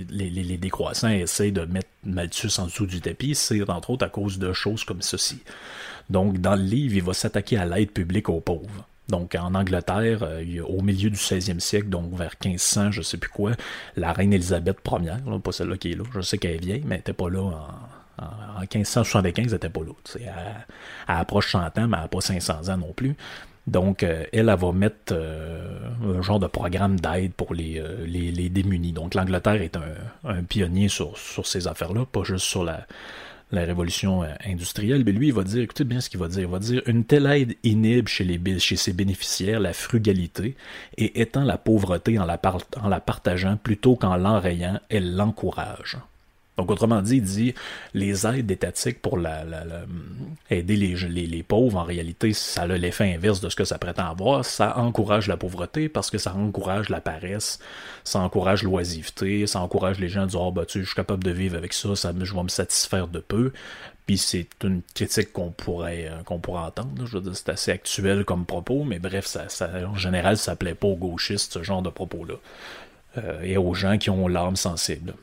les, 0.09 0.29
les, 0.29 0.57
décroissants 0.57 1.09
essayent 1.09 1.51
de 1.51 1.61
mettre 1.61 1.89
Malthus 2.03 2.59
en 2.59 2.65
dessous 2.65 2.87
du 2.87 3.01
tapis, 3.01 3.35
c'est 3.35 3.69
entre 3.69 3.91
autres 3.91 4.05
à 4.05 4.09
cause 4.09 4.39
de 4.39 4.51
choses 4.51 4.83
comme 4.83 5.01
ceci. 5.01 5.39
Donc, 6.09 6.39
dans 6.39 6.55
le 6.55 6.63
livre, 6.63 6.95
il 6.95 7.03
va 7.03 7.13
s'attaquer 7.13 7.57
à 7.57 7.65
l'aide 7.65 7.91
publique 7.91 8.29
aux 8.29 8.39
pauvres. 8.39 8.85
Donc, 9.09 9.35
en 9.35 9.55
Angleterre, 9.55 10.19
euh, 10.21 10.61
au 10.67 10.81
milieu 10.81 11.09
du 11.09 11.17
16e 11.17 11.59
siècle, 11.59 11.89
donc 11.89 12.13
vers 12.13 12.35
1500, 12.43 12.91
je 12.91 13.01
sais 13.01 13.17
plus 13.17 13.29
quoi, 13.29 13.51
la 13.97 14.13
reine 14.13 14.33
Élisabeth 14.33 14.77
Ier, 14.87 15.13
pas 15.43 15.51
celle-là 15.51 15.77
qui 15.77 15.91
est 15.91 15.95
là, 15.95 16.03
je 16.13 16.21
sais 16.21 16.37
qu'elle 16.37 16.55
est 16.55 16.63
vieille, 16.63 16.83
mais 16.85 16.95
elle 16.95 16.99
n'était 16.99 17.13
pas 17.13 17.29
là 17.29 17.41
en, 17.41 18.23
en, 18.23 18.59
1575, 18.61 19.45
elle 19.47 19.53
n'était 19.53 19.69
pas 19.69 19.81
là. 19.81 19.93
Elle, 20.15 20.21
elle, 21.07 21.15
approche 21.15 21.51
100 21.51 21.59
ans, 21.59 21.69
mais 21.75 21.81
elle 21.81 21.89
n'a 21.89 22.07
pas 22.07 22.21
500 22.21 22.69
ans 22.69 22.77
non 22.77 22.93
plus. 22.93 23.15
Donc, 23.65 24.03
euh, 24.03 24.25
elle, 24.31 24.49
elle, 24.49 24.55
va 24.57 24.71
mettre 24.71 25.13
euh, 25.13 25.79
un 26.17 26.21
genre 26.21 26.39
de 26.39 26.47
programme 26.47 26.99
d'aide 26.99 27.33
pour 27.33 27.55
les, 27.55 27.81
les, 28.05 28.49
démunis. 28.49 28.93
Donc, 28.93 29.15
l'Angleterre 29.15 29.61
est 29.61 29.75
un, 29.75 30.29
un, 30.29 30.43
pionnier 30.43 30.87
sur, 30.87 31.17
sur 31.17 31.47
ces 31.47 31.67
affaires-là, 31.67 32.05
pas 32.05 32.23
juste 32.23 32.45
sur 32.45 32.63
la, 32.63 32.85
la 33.51 33.61
révolution 33.61 34.23
euh, 34.23 34.33
industrielle, 34.45 35.03
mais 35.05 35.11
lui, 35.11 35.27
il 35.27 35.33
va 35.33 35.43
dire, 35.43 35.61
écoutez 35.61 35.83
bien 35.83 36.01
ce 36.01 36.09
qu'il 36.09 36.19
va 36.19 36.27
dire, 36.27 36.41
il 36.41 36.47
va 36.47 36.59
dire, 36.59 36.81
une 36.85 37.03
telle 37.03 37.25
aide 37.25 37.55
inhibe 37.63 38.07
chez, 38.07 38.23
les, 38.23 38.59
chez 38.59 38.75
ses 38.75 38.93
bénéficiaires 38.93 39.59
la 39.59 39.73
frugalité 39.73 40.55
et 40.97 41.21
étend 41.21 41.43
la 41.43 41.57
pauvreté 41.57 42.19
en 42.19 42.25
la, 42.25 42.39
en 42.81 42.87
la 42.87 42.99
partageant 42.99 43.57
plutôt 43.57 43.95
qu'en 43.95 44.17
l'enrayant, 44.17 44.79
elle 44.89 45.15
l'encourage. 45.15 45.97
Donc, 46.59 46.71
autrement 46.71 47.01
dit, 47.01 47.17
il 47.17 47.23
dit 47.23 47.53
les 47.93 48.27
aides 48.27 48.51
étatiques 48.51 49.01
pour 49.01 49.17
aider 50.49 50.75
les, 50.75 51.43
pauvres, 51.43 51.77
en 51.77 51.85
réalité, 51.85 52.33
ça 52.33 52.63
a 52.63 52.67
l'effet 52.67 53.13
inverse 53.15 53.39
de 53.39 53.47
ce 53.47 53.55
que 53.55 53.63
ça 53.63 53.77
prétend 53.77 54.09
avoir. 54.09 54.43
Ça 54.43 54.77
encourage 54.77 55.29
la 55.29 55.37
pauvreté 55.37 55.87
parce 55.87 56.11
que 56.11 56.17
ça 56.17 56.35
encourage 56.35 56.89
la 56.89 56.99
paresse, 56.99 57.59
ça 58.03 58.19
encourage 58.19 58.63
l'oisiveté, 58.63 59.47
ça 59.47 59.61
encourage 59.61 60.01
les 60.01 60.09
gens 60.09 60.23
à 60.23 60.25
dire 60.25 60.41
oh, 60.41 60.51
bah, 60.51 60.65
tu, 60.65 60.81
je 60.81 60.87
suis 60.87 60.95
capable 60.95 61.23
de 61.23 61.31
vivre 61.31 61.55
avec 61.55 61.71
ça, 61.71 61.95
ça 61.95 62.11
je 62.19 62.35
vais 62.35 62.43
me 62.43 62.49
satisfaire 62.49 63.07
de 63.07 63.19
peu. 63.19 63.53
Puis 64.05 64.17
c'est 64.17 64.49
une 64.65 64.81
critique 64.93 65.31
qu'on 65.31 65.51
pourrait, 65.51 66.09
euh, 66.09 66.23
qu'on 66.23 66.39
pourrait 66.39 66.63
entendre. 66.63 67.05
Je 67.05 67.15
veux 67.15 67.21
dire, 67.21 67.37
c'est 67.37 67.47
assez 67.47 67.71
actuel 67.71 68.25
comme 68.25 68.45
propos, 68.45 68.83
mais 68.83 68.99
bref, 68.99 69.37
en 69.61 69.95
général, 69.95 70.35
ça 70.35 70.57
plaît 70.57 70.75
pas 70.75 70.87
aux 70.87 70.97
gauchistes, 70.97 71.53
ce 71.53 71.63
genre 71.63 71.81
de 71.81 71.89
propos-là. 71.89 72.35
Euh, 73.17 73.41
et 73.43 73.55
aux 73.55 73.73
gens 73.73 73.97
qui 73.97 74.09
ont 74.09 74.27
l'âme 74.27 74.57
sensible. 74.57 75.13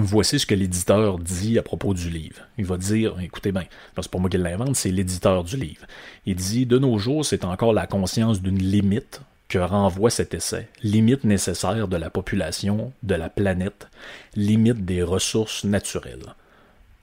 Voici 0.00 0.38
ce 0.38 0.46
que 0.46 0.54
l'éditeur 0.54 1.18
dit 1.18 1.58
à 1.58 1.62
propos 1.62 1.92
du 1.92 2.08
livre. 2.08 2.42
Il 2.56 2.64
va 2.64 2.76
dire, 2.76 3.18
écoutez 3.20 3.50
bien, 3.50 3.64
c'est 3.96 4.10
pas 4.10 4.18
moi 4.18 4.30
qui 4.30 4.38
l'invente, 4.38 4.76
c'est 4.76 4.92
l'éditeur 4.92 5.42
du 5.42 5.56
livre. 5.56 5.86
Il 6.24 6.36
dit, 6.36 6.66
de 6.66 6.78
nos 6.78 6.98
jours, 6.98 7.24
c'est 7.24 7.44
encore 7.44 7.72
la 7.72 7.86
conscience 7.86 8.40
d'une 8.40 8.58
limite 8.58 9.20
que 9.48 9.58
renvoie 9.58 10.10
cet 10.10 10.34
essai. 10.34 10.68
Limite 10.82 11.24
nécessaire 11.24 11.88
de 11.88 11.96
la 11.96 12.10
population, 12.10 12.92
de 13.02 13.14
la 13.16 13.28
planète, 13.28 13.88
limite 14.36 14.84
des 14.84 15.02
ressources 15.02 15.64
naturelles. 15.64 16.34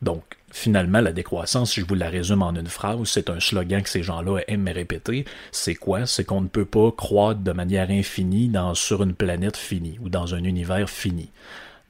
Donc, 0.02 0.24
finalement, 0.52 1.02
la 1.02 1.12
décroissance, 1.12 1.74
si 1.74 1.82
je 1.82 1.86
vous 1.86 1.96
la 1.96 2.10
résume 2.10 2.44
en 2.44 2.56
une 2.56 2.68
phrase, 2.68 3.00
c'est 3.06 3.30
un 3.30 3.42
slogan 3.42 3.82
que 3.82 3.90
ces 3.90 4.04
gens-là 4.04 4.40
aiment 4.48 4.70
répéter. 4.70 5.26
C'est 5.52 5.76
quoi? 5.76 6.06
C'est 6.06 6.24
qu'on 6.24 6.42
ne 6.42 6.48
peut 6.48 6.66
pas 6.66 6.92
croître 6.92 7.42
de 7.42 7.52
manière 7.52 7.90
infinie 7.90 8.48
dans, 8.48 8.74
sur 8.74 9.04
une 9.04 9.16
planète 9.16 9.58
finie 9.58 9.98
ou 10.02 10.10
dans 10.10 10.34
un 10.34 10.44
univers 10.44 10.90
fini. 10.90 11.32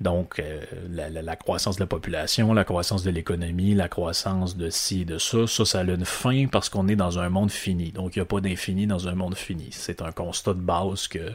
Donc, 0.02 0.40
euh, 0.40 0.62
la, 0.92 1.36
croissance 1.38 1.78
de 1.78 1.82
la 1.82 1.88
population, 1.88 2.54
la 2.54 2.66
croissance 2.66 3.04
de 3.04 3.12
l'économie, 3.12 3.74
la 3.76 3.88
croissance 3.88 4.58
de 4.58 4.70
ci 4.70 5.02
et 5.02 5.06
de 5.06 5.18
ça, 5.18 5.48
ça, 5.48 5.64
ça 5.64 5.80
a 5.80 5.84
une 5.84 6.04
fin 6.04 6.48
parce 6.48 6.68
qu'on 6.68 6.88
est 6.90 6.98
dans 6.98 7.18
un 7.18 7.30
monde 7.30 7.52
fini. 7.52 7.92
Donc, 7.92 8.16
il 8.16 8.20
n'y 8.20 8.24
a 8.24 8.26
pas 8.26 8.42
d'infini 8.42 8.88
dans 8.88 9.08
un 9.08 9.16
monde 9.16 9.36
fini. 9.36 9.70
C'est 9.72 10.02
un 10.02 10.12
constat 10.12 10.54
de 10.54 10.60
base 10.60 11.08
que 11.08 11.32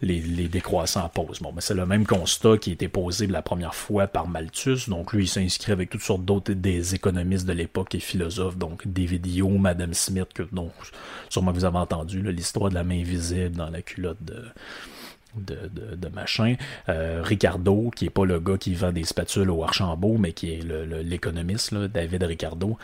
les, 0.00 0.48
décroissants 0.48 1.08
posent. 1.08 1.40
Bon, 1.40 1.52
mais 1.52 1.60
c'est 1.60 1.74
le 1.74 1.86
même 1.86 2.06
constat 2.06 2.58
qui 2.58 2.70
a 2.70 2.72
été 2.74 2.88
posé 2.88 3.26
la 3.26 3.42
première 3.42 3.74
fois 3.74 4.06
par 4.06 4.28
Malthus. 4.28 4.88
Donc, 4.88 5.12
lui, 5.12 5.24
il 5.24 5.28
s'inscrit 5.28 5.72
avec 5.72 5.90
toutes 5.90 6.02
sortes 6.02 6.24
d'autres 6.24 6.52
des 6.52 6.94
économistes 6.94 7.46
de 7.46 7.52
l'époque 7.52 7.96
et 7.96 8.00
philosophes. 8.00 8.56
Donc, 8.56 8.86
David 8.86 9.26
Hume, 9.26 9.58
Madame 9.58 9.94
Smith, 9.94 10.28
que 10.32 10.44
donc, 10.52 10.72
sûrement 11.28 11.50
vous 11.50 11.64
avez 11.64 11.78
entendu, 11.78 12.22
l'histoire 12.22 12.70
de 12.70 12.74
la 12.74 12.84
main 12.84 13.02
visible 13.02 13.56
dans 13.56 13.70
la 13.70 13.82
culotte 13.82 14.22
de 14.22 14.44
de, 15.36 16.08
machin. 16.08 16.56
Euh, 16.88 17.22
Ricardo, 17.22 17.90
qui 17.94 18.06
est 18.06 18.10
pas 18.10 18.24
le 18.24 18.40
gars 18.40 18.58
qui 18.58 18.74
vend 18.74 18.92
des 18.92 19.04
spatules 19.04 19.50
au 19.50 19.62
Archambault, 19.62 20.16
mais 20.18 20.32
qui 20.32 20.52
est 20.52 20.62
l'économiste, 21.02 21.74
David 21.74 22.22
Ricardo. 22.22 22.78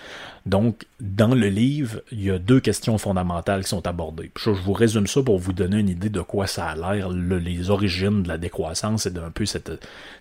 Donc, 0.46 0.85
dans 1.00 1.35
le 1.35 1.48
livre, 1.48 2.02
il 2.12 2.22
y 2.22 2.30
a 2.30 2.38
deux 2.38 2.61
questions 2.61 2.98
fondamentales 2.98 3.62
qui 3.62 3.70
sont 3.70 3.87
abordées. 3.87 4.30
je, 4.38 4.50
vous 4.50 4.72
résume 4.72 5.07
ça 5.07 5.22
pour 5.22 5.38
vous 5.38 5.52
donner 5.52 5.78
une 5.78 5.88
idée 5.88 6.11
de 6.11 6.20
quoi 6.20 6.46
ça 6.46 6.68
a 6.68 6.76
l'air, 6.76 7.11
les 7.11 7.70
origines 7.70 8.22
de 8.22 8.28
la 8.28 8.38
décroissance 8.38 9.07
et 9.07 9.11
d'un 9.11 9.30
peu 9.30 9.46
cette, 9.46 9.72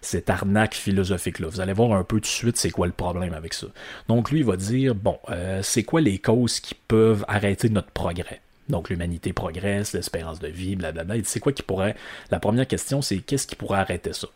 cette 0.01 0.29
arnaque 0.29 0.75
philosophique-là. 0.75 1.47
Vous 1.49 1.61
allez 1.61 1.73
voir 1.73 1.93
un 1.93 2.03
peu 2.03 2.17
tout 2.17 2.21
de 2.21 2.25
suite 2.25 2.57
c'est 2.57 2.71
quoi 2.71 2.87
le 2.87 2.93
problème 2.93 3.33
avec 3.33 3.53
ça. 3.53 3.67
Donc, 4.07 4.31
lui, 4.31 4.39
il 4.39 4.45
va 4.45 4.55
dire, 4.55 4.95
bon, 4.95 5.17
euh, 5.29 5.59
c'est 5.63 5.83
quoi 5.83 6.01
les 6.01 6.19
causes 6.19 6.59
qui 6.59 6.75
peuvent 6.75 7.25
arrêter 7.27 7.69
notre 7.69 7.91
progrès? 7.91 8.42
Donc 8.69 8.89
l'humanité 8.89 9.33
progresse, 9.33 9.93
l'espérance 9.93 10.39
de 10.39 10.47
vie, 10.47 10.75
blablabla. 10.75 11.17
Il 11.17 11.25
c'est 11.25 11.39
quoi 11.39 11.51
qui 11.51 11.63
pourrait. 11.63 11.95
La 12.31 12.39
première 12.39 12.67
question, 12.67 13.01
c'est 13.01 13.17
qu'est-ce 13.17 13.47
qui 13.47 13.55
pourrait 13.55 13.79
arrêter 13.79 14.13
ça? 14.13 14.27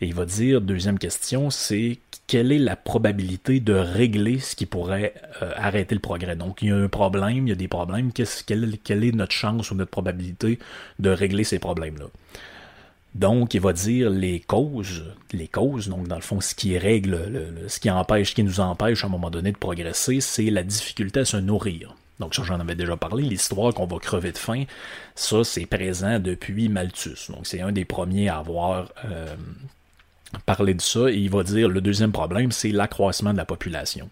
Et 0.00 0.06
il 0.06 0.14
va 0.14 0.26
dire, 0.26 0.60
deuxième 0.60 0.98
question, 0.98 1.50
c'est 1.50 1.98
quelle 2.26 2.52
est 2.52 2.58
la 2.58 2.76
probabilité 2.76 3.60
de 3.60 3.72
régler 3.72 4.38
ce 4.38 4.54
qui 4.54 4.66
pourrait 4.66 5.14
euh, 5.42 5.52
arrêter 5.56 5.94
le 5.94 6.00
progrès? 6.00 6.36
Donc 6.36 6.62
il 6.62 6.68
y 6.68 6.72
a 6.72 6.76
un 6.76 6.88
problème, 6.88 7.46
il 7.46 7.50
y 7.50 7.52
a 7.52 7.56
des 7.56 7.68
problèmes. 7.68 8.12
quelle, 8.12 8.78
quelle, 8.78 9.04
est 9.04 9.12
notre 9.12 9.32
chance 9.32 9.70
ou 9.70 9.74
notre 9.74 9.90
probabilité 9.90 10.58
de 10.98 11.10
régler 11.10 11.44
ces 11.44 11.58
problèmes-là? 11.58 12.06
Donc, 13.14 13.54
il 13.54 13.60
va 13.60 13.72
dire 13.72 14.10
les 14.10 14.40
causes, 14.40 15.04
les 15.32 15.46
causes, 15.46 15.88
donc 15.88 16.08
dans 16.08 16.16
le 16.16 16.20
fond, 16.20 16.40
ce 16.40 16.52
qui 16.52 16.76
règle, 16.76 17.64
ce 17.68 17.78
qui 17.78 17.88
empêche, 17.88 18.30
ce 18.30 18.34
qui 18.34 18.42
nous 18.42 18.58
empêche 18.58 19.04
à 19.04 19.06
un 19.06 19.10
moment 19.10 19.30
donné 19.30 19.52
de 19.52 19.56
progresser, 19.56 20.20
c'est 20.20 20.50
la 20.50 20.64
difficulté 20.64 21.20
à 21.20 21.24
se 21.24 21.36
nourrir. 21.36 21.94
Donc 22.20 22.34
ça, 22.34 22.42
j'en 22.44 22.60
avais 22.60 22.74
déjà 22.74 22.96
parlé, 22.96 23.24
l'histoire 23.24 23.74
qu'on 23.74 23.86
va 23.86 23.98
crever 23.98 24.32
de 24.32 24.38
faim, 24.38 24.64
ça, 25.14 25.42
c'est 25.42 25.66
présent 25.66 26.18
depuis 26.18 26.68
Malthus. 26.68 27.30
Donc 27.30 27.46
c'est 27.46 27.60
un 27.60 27.72
des 27.72 27.84
premiers 27.84 28.28
à 28.28 28.38
avoir 28.38 28.92
euh, 29.04 29.34
parlé 30.46 30.74
de 30.74 30.80
ça. 30.80 31.10
Et 31.10 31.16
il 31.16 31.30
va 31.30 31.42
dire, 31.42 31.68
le 31.68 31.80
deuxième 31.80 32.12
problème, 32.12 32.52
c'est 32.52 32.70
l'accroissement 32.70 33.32
de 33.32 33.38
la 33.38 33.44
population. 33.44 34.08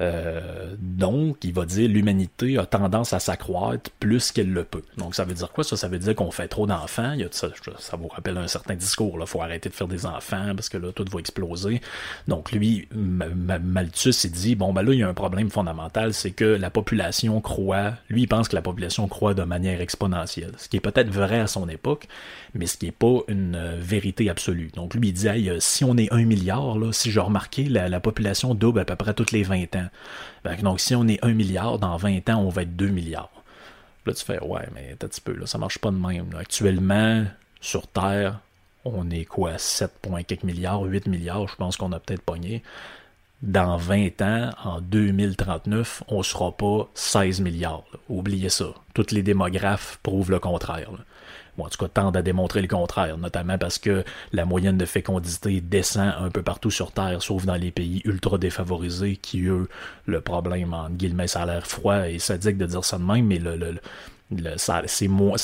Euh, 0.00 0.74
donc, 0.78 1.44
il 1.44 1.52
va 1.52 1.64
dire 1.66 1.88
l'humanité 1.88 2.58
a 2.58 2.66
tendance 2.66 3.12
à 3.12 3.20
s'accroître 3.20 3.90
plus 4.00 4.32
qu'elle 4.32 4.52
le 4.52 4.64
peut. 4.64 4.82
Donc, 4.98 5.14
ça 5.14 5.24
veut 5.24 5.34
dire 5.34 5.52
quoi 5.52 5.62
ça? 5.62 5.76
Ça 5.76 5.88
veut 5.88 5.98
dire 5.98 6.14
qu'on 6.16 6.30
fait 6.30 6.48
trop 6.48 6.66
d'enfants. 6.66 7.14
Ça, 7.30 7.96
vous 7.96 8.08
rappelle 8.08 8.36
un 8.36 8.48
certain 8.48 8.74
discours. 8.74 9.16
Il 9.20 9.26
faut 9.26 9.40
arrêter 9.40 9.68
de 9.68 9.74
faire 9.74 9.86
des 9.86 10.04
enfants 10.04 10.52
parce 10.56 10.68
que 10.68 10.78
là, 10.78 10.90
tout 10.92 11.04
va 11.10 11.20
exploser. 11.20 11.80
Donc, 12.26 12.50
lui, 12.50 12.88
Malthus, 12.92 14.24
il 14.24 14.32
dit 14.32 14.54
bon, 14.56 14.72
ben 14.72 14.82
là, 14.82 14.92
il 14.92 14.98
y 14.98 15.02
a 15.02 15.08
un 15.08 15.14
problème 15.14 15.50
fondamental, 15.50 16.12
c'est 16.12 16.32
que 16.32 16.44
la 16.44 16.70
population 16.70 17.40
croît. 17.40 17.94
Lui, 18.08 18.22
il 18.22 18.26
pense 18.26 18.48
que 18.48 18.56
la 18.56 18.62
population 18.62 19.06
croît 19.06 19.34
de 19.34 19.44
manière 19.44 19.80
exponentielle. 19.80 20.52
Ce 20.56 20.68
qui 20.68 20.76
est 20.76 20.80
peut-être 20.80 21.10
vrai 21.10 21.38
à 21.38 21.46
son 21.46 21.68
époque, 21.68 22.08
mais 22.54 22.66
ce 22.66 22.76
qui 22.76 22.86
n'est 22.86 22.92
pas 22.92 23.20
une 23.28 23.54
euh, 23.54 23.76
vérité 23.80 24.28
absolue. 24.28 24.70
Donc, 24.74 24.94
lui, 24.94 25.08
il 25.08 25.12
dit 25.12 25.28
si 25.60 25.84
on 25.84 25.96
est 25.96 26.12
un 26.12 26.24
milliard, 26.24 26.76
si 26.92 27.10
j'ai 27.10 27.20
remarqué, 27.20 27.64
la, 27.64 27.88
la 27.88 28.00
population 28.00 28.54
double 28.54 28.80
à 28.80 28.84
peu 28.84 28.96
près 28.96 29.14
toutes 29.14 29.32
les 29.32 29.42
20 29.44 29.76
ans 29.76 29.83
donc, 30.62 30.80
si 30.80 30.94
on 30.94 31.06
est 31.08 31.22
1 31.24 31.32
milliard, 31.32 31.78
dans 31.78 31.96
20 31.96 32.28
ans, 32.30 32.42
on 32.42 32.48
va 32.48 32.62
être 32.62 32.76
2 32.76 32.88
milliards. 32.88 33.30
Là, 34.06 34.12
tu 34.12 34.24
fais, 34.24 34.38
ouais, 34.40 34.68
mais 34.74 34.92
un 34.92 34.96
petit 34.96 35.20
peu, 35.20 35.32
là, 35.34 35.46
ça 35.46 35.58
marche 35.58 35.78
pas 35.78 35.90
de 35.90 35.96
même. 35.96 36.30
Actuellement, 36.38 37.24
sur 37.60 37.86
Terre, 37.86 38.40
on 38.84 39.10
est 39.10 39.24
quoi, 39.24 39.56
7, 39.56 39.90
quelques 40.26 40.42
milliards, 40.42 40.82
8 40.82 41.06
milliards, 41.06 41.48
je 41.48 41.56
pense 41.56 41.76
qu'on 41.76 41.92
a 41.92 42.00
peut-être 42.00 42.22
pogné. 42.22 42.62
Dans 43.44 43.76
20 43.76 44.22
ans, 44.22 44.50
en 44.64 44.80
2039, 44.80 46.04
on 46.08 46.22
sera 46.22 46.50
pas 46.56 46.88
16 46.94 47.42
milliards. 47.42 47.84
Oubliez 48.08 48.48
ça. 48.48 48.68
Toutes 48.94 49.12
les 49.12 49.22
démographes 49.22 49.98
prouvent 50.02 50.30
le 50.30 50.38
contraire. 50.38 50.90
ou 51.58 51.62
en 51.62 51.68
tout 51.68 51.76
cas 51.76 51.88
tendent 51.88 52.16
à 52.16 52.22
démontrer 52.22 52.62
le 52.62 52.68
contraire, 52.68 53.18
notamment 53.18 53.58
parce 53.58 53.78
que 53.78 54.02
la 54.32 54.46
moyenne 54.46 54.78
de 54.78 54.86
fécondité 54.86 55.60
descend 55.60 56.14
un 56.18 56.30
peu 56.30 56.42
partout 56.42 56.70
sur 56.70 56.90
Terre, 56.90 57.22
sauf 57.22 57.44
dans 57.44 57.56
les 57.56 57.70
pays 57.70 58.00
ultra 58.06 58.38
défavorisés 58.38 59.16
qui, 59.16 59.42
eux, 59.44 59.68
le 60.06 60.22
problème, 60.22 60.72
en 60.72 60.88
guillemets, 60.88 61.26
ça 61.26 61.42
a 61.42 61.46
l'air 61.46 61.66
froid 61.66 62.08
et 62.08 62.18
sadique 62.18 62.56
de 62.56 62.64
dire 62.64 62.84
ça 62.84 62.96
de 62.96 63.04
même, 63.04 63.26
mais 63.26 63.38
le, 63.38 63.56
le, 63.56 63.74
ça, 64.56 64.82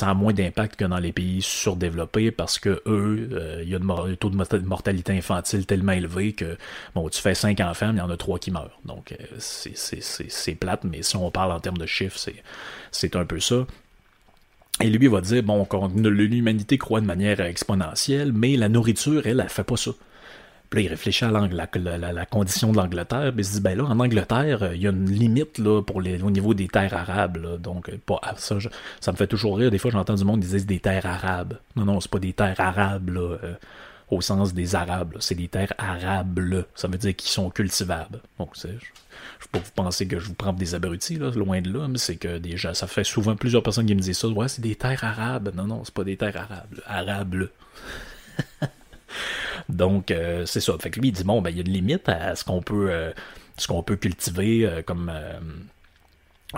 a 0.01 0.15
moins 0.15 0.33
d'impact 0.33 0.77
que 0.77 0.85
dans 0.85 0.99
les 0.99 1.13
pays 1.13 1.43
surdéveloppés 1.43 2.31
parce 2.31 2.59
que 2.59 2.83
eux, 2.87 3.29
euh, 3.33 3.61
il 3.63 3.69
y 3.69 3.75
a 3.75 3.79
un 3.79 4.15
taux 4.15 4.31
de 4.31 4.67
mortalité 4.67 5.13
infantile 5.13 5.67
tellement 5.67 5.93
élevé 5.93 6.33
que 6.33 6.57
bon, 6.95 7.09
tu 7.09 7.21
fais 7.21 7.35
cinq 7.35 7.61
enfants, 7.61 7.93
mais 7.93 7.99
il 7.99 7.99
y 7.99 8.03
en 8.03 8.11
a 8.11 8.17
trois 8.17 8.39
qui 8.39 8.51
meurent. 8.51 8.79
Donc 8.85 9.13
euh, 9.13 9.17
c'est 9.39 10.55
plate, 10.55 10.85
mais 10.85 11.03
si 11.03 11.17
on 11.17 11.31
parle 11.31 11.53
en 11.53 11.61
termes 11.61 11.79
de 11.79 11.87
chiffres, 11.87 12.19
c'est 12.91 13.17
un 13.17 13.25
peu 13.25 13.41
ça. 13.41 13.67
Et 14.83 14.89
lui 14.89 15.09
va 15.09 15.21
dire, 15.21 15.43
bon, 15.43 15.67
l'humanité 15.95 16.79
croît 16.79 17.03
de 17.03 17.07
manière 17.07 17.41
exponentielle, 17.41 18.33
mais 18.33 18.57
la 18.57 18.71
nourriture, 18.71 19.27
elle, 19.27 19.41
elle 19.41 19.49
fait 19.51 19.65
pas 19.65 19.77
ça. 19.77 19.91
Puis 20.71 20.85
là, 20.85 20.87
il 20.87 20.89
réfléchit 20.89 21.25
à 21.25 21.33
la, 21.33 22.27
condition 22.27 22.71
de 22.71 22.77
l'Angleterre, 22.77 23.33
il 23.37 23.45
se 23.45 23.55
dit, 23.55 23.61
ben 23.61 23.77
là, 23.77 23.85
en 23.85 23.99
Angleterre, 23.99 24.73
il 24.73 24.81
y 24.81 24.87
a 24.87 24.91
une 24.91 25.11
limite 25.11 25.59
là, 25.59 25.83
pour 25.83 26.01
les, 26.01 26.23
au 26.23 26.31
niveau 26.31 26.55
des 26.55 26.69
terres 26.69 26.95
arabes. 26.95 27.61
donc, 27.61 27.91
pas 28.07 28.21
ah, 28.23 28.35
ça, 28.37 28.57
ça 29.01 29.11
me 29.11 29.17
fait 29.17 29.27
toujours 29.27 29.59
rire. 29.59 29.73
Des 29.73 29.79
fois, 29.79 29.91
j'entends 29.91 30.15
du 30.15 30.25
monde 30.25 30.41
qui 30.43 30.49
disent 30.49 30.67
des 30.67 30.79
terres 30.79 31.07
arabes. 31.07 31.59
Non, 31.75 31.85
non, 31.85 32.01
c'est 32.01 32.11
pas 32.11 32.21
des 32.21 32.33
terres 32.33 32.61
arabes, 32.61 33.11
là, 33.11 33.37
euh, 33.43 33.55
au 34.11 34.21
sens 34.21 34.55
des 34.55 34.77
arabes. 34.77 35.17
C'est 35.19 35.35
des 35.35 35.49
terres 35.49 35.75
arables. 35.77 36.67
Ça 36.77 36.87
veut 36.87 36.99
dire 36.99 37.17
qu'ils 37.17 37.31
sont 37.31 37.51
cultivables. 37.51 38.21
Donc, 38.39 38.51
c'est... 38.55 38.79
Je 39.41 39.49
pas 39.49 39.59
vous 39.59 39.73
penser 39.75 40.07
que 40.07 40.21
je 40.21 40.29
vous 40.29 40.35
prends 40.35 40.53
des 40.53 40.77
abrutis, 40.77 41.17
là, 41.17 41.31
loin 41.33 41.61
de 41.61 41.73
là, 41.73 41.89
mais 41.89 41.99
c'est 41.99 42.17
que 42.17 42.39
déjà, 42.39 42.75
ça 42.75 42.87
fait 42.87 43.05
souvent 43.05 43.35
plusieurs 43.35 43.65
personnes 43.65 43.87
qui 43.87 43.95
me 43.97 44.01
disent 44.01 44.19
ça. 44.19 44.29
Ouais, 44.29 44.47
c'est 44.47 44.63
des 44.63 44.77
terres 44.77 45.03
arabes. 45.03 45.51
Non, 45.57 45.67
non, 45.67 45.83
c'est 45.85 45.95
pas 45.95 46.05
des 46.05 46.17
terres 46.17 46.37
arabes. 46.37 46.81
Arables. 46.87 47.51
Donc, 49.69 50.11
euh, 50.11 50.47
c'est 50.47 50.61
ça. 50.61 50.75
Fait 50.79 50.91
que 50.91 51.01
lui, 51.01 51.09
il 51.09 51.13
dit, 51.13 51.25
bon, 51.25 51.41
ben, 51.43 51.51
il 51.51 51.57
y 51.57 51.61
a 51.61 51.63
une 51.63 51.73
limite 51.73 52.09
à 52.09 52.35
ce 52.35 52.45
qu'on 52.45 52.63
peut, 52.63 52.89
euh, 52.91 53.13
ce 53.57 53.67
qu'on 53.69 53.83
peut 53.83 53.97
cultiver 53.97 54.67
euh, 54.67 54.83
comme 54.83 55.13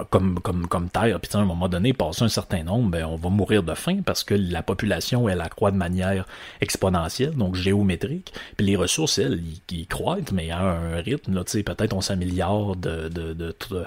comme, 0.08 0.40
comme, 0.40 0.66
comme 0.68 0.88
terre, 0.88 1.20
puis 1.20 1.30
à 1.34 1.38
un 1.38 1.44
moment 1.44 1.68
donné, 1.68 1.92
passé 1.92 2.24
un 2.24 2.28
certain 2.28 2.62
nombre, 2.62 2.88
ben, 2.88 3.04
on 3.04 3.16
va 3.16 3.28
mourir 3.28 3.62
de 3.62 3.74
faim 3.74 4.00
parce 4.02 4.24
que 4.24 4.34
la 4.34 4.62
population, 4.62 5.28
elle 5.28 5.42
accroît 5.42 5.70
de 5.70 5.76
manière 5.76 6.26
exponentielle, 6.62 7.34
donc 7.34 7.56
géométrique, 7.56 8.32
puis 8.56 8.64
les 8.64 8.76
ressources, 8.76 9.18
elles, 9.18 9.42
ils, 9.70 9.86
croîtent, 9.86 10.32
mais 10.32 10.50
à 10.50 10.60
un 10.60 10.96
rythme, 10.96 11.44
peut-être 11.44 11.92
on 11.92 12.00
s'améliore 12.00 12.76
de, 12.76 13.10
de, 13.10 13.34
de, 13.34 13.54
de 13.70 13.86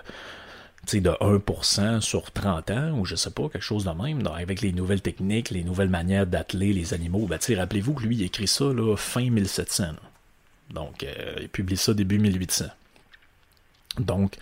de 0.94 1.10
1% 1.10 2.02
sur 2.02 2.32
30 2.32 2.72
ans, 2.72 2.92
ou 3.00 3.06
je 3.06 3.16
sais 3.16 3.32
pas, 3.32 3.50
quelque 3.50 3.62
chose 3.62 3.86
de 3.86 3.92
même, 3.92 4.26
avec 4.28 4.62
les 4.62 4.72
nouvelles 4.72 5.02
techniques, 5.02 5.50
les 5.50 5.64
nouvelles 5.64 5.90
manières 5.90 6.28
d'atteler 6.28 6.74
les 6.74 6.94
animaux. 6.94 7.26
Ben, 7.28 7.40
rappelez-vous 7.58 7.94
que 7.94 8.04
lui, 8.04 8.16
il 8.16 8.24
écrit 8.24 8.48
ça 8.48 8.66
là, 8.66 8.96
fin 8.96 9.30
1700. 9.30 9.86
Donc, 10.72 11.04
euh, 11.04 11.36
il 11.42 11.50
publie 11.50 11.78
ça 11.78 11.94
début 11.94 12.20
1800. 12.20 12.66
Donc, 14.00 14.38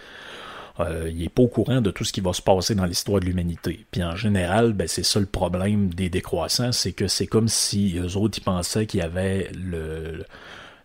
euh, 0.80 1.10
il 1.10 1.20
n'est 1.20 1.30
pas 1.30 1.44
au 1.44 1.48
courant 1.48 1.82
de 1.82 1.92
tout 1.92 2.04
ce 2.04 2.12
qui 2.12 2.22
va 2.22 2.34
se 2.34 2.42
passer 2.42 2.76
dans 2.76 2.86
l'histoire 2.86 3.20
de 3.20 3.26
l'humanité. 3.26 3.86
Puis 3.92 4.04
en 4.04 4.16
général, 4.16 4.74
ben, 4.74 4.88
c'est 4.88 5.04
ça 5.04 5.20
le 5.20 5.26
problème 5.26 5.94
des 5.94 6.10
décroissants, 6.10 6.72
c'est 6.72 6.94
que 6.94 7.08
c'est 7.08 7.28
comme 7.28 7.48
si 7.48 7.98
eux 7.98 8.18
autres, 8.18 8.40
ils 8.40 8.44
pensaient 8.44 8.88
qu'il 8.88 9.00
y 9.00 9.04
avait 9.04 9.52
le 9.54 10.26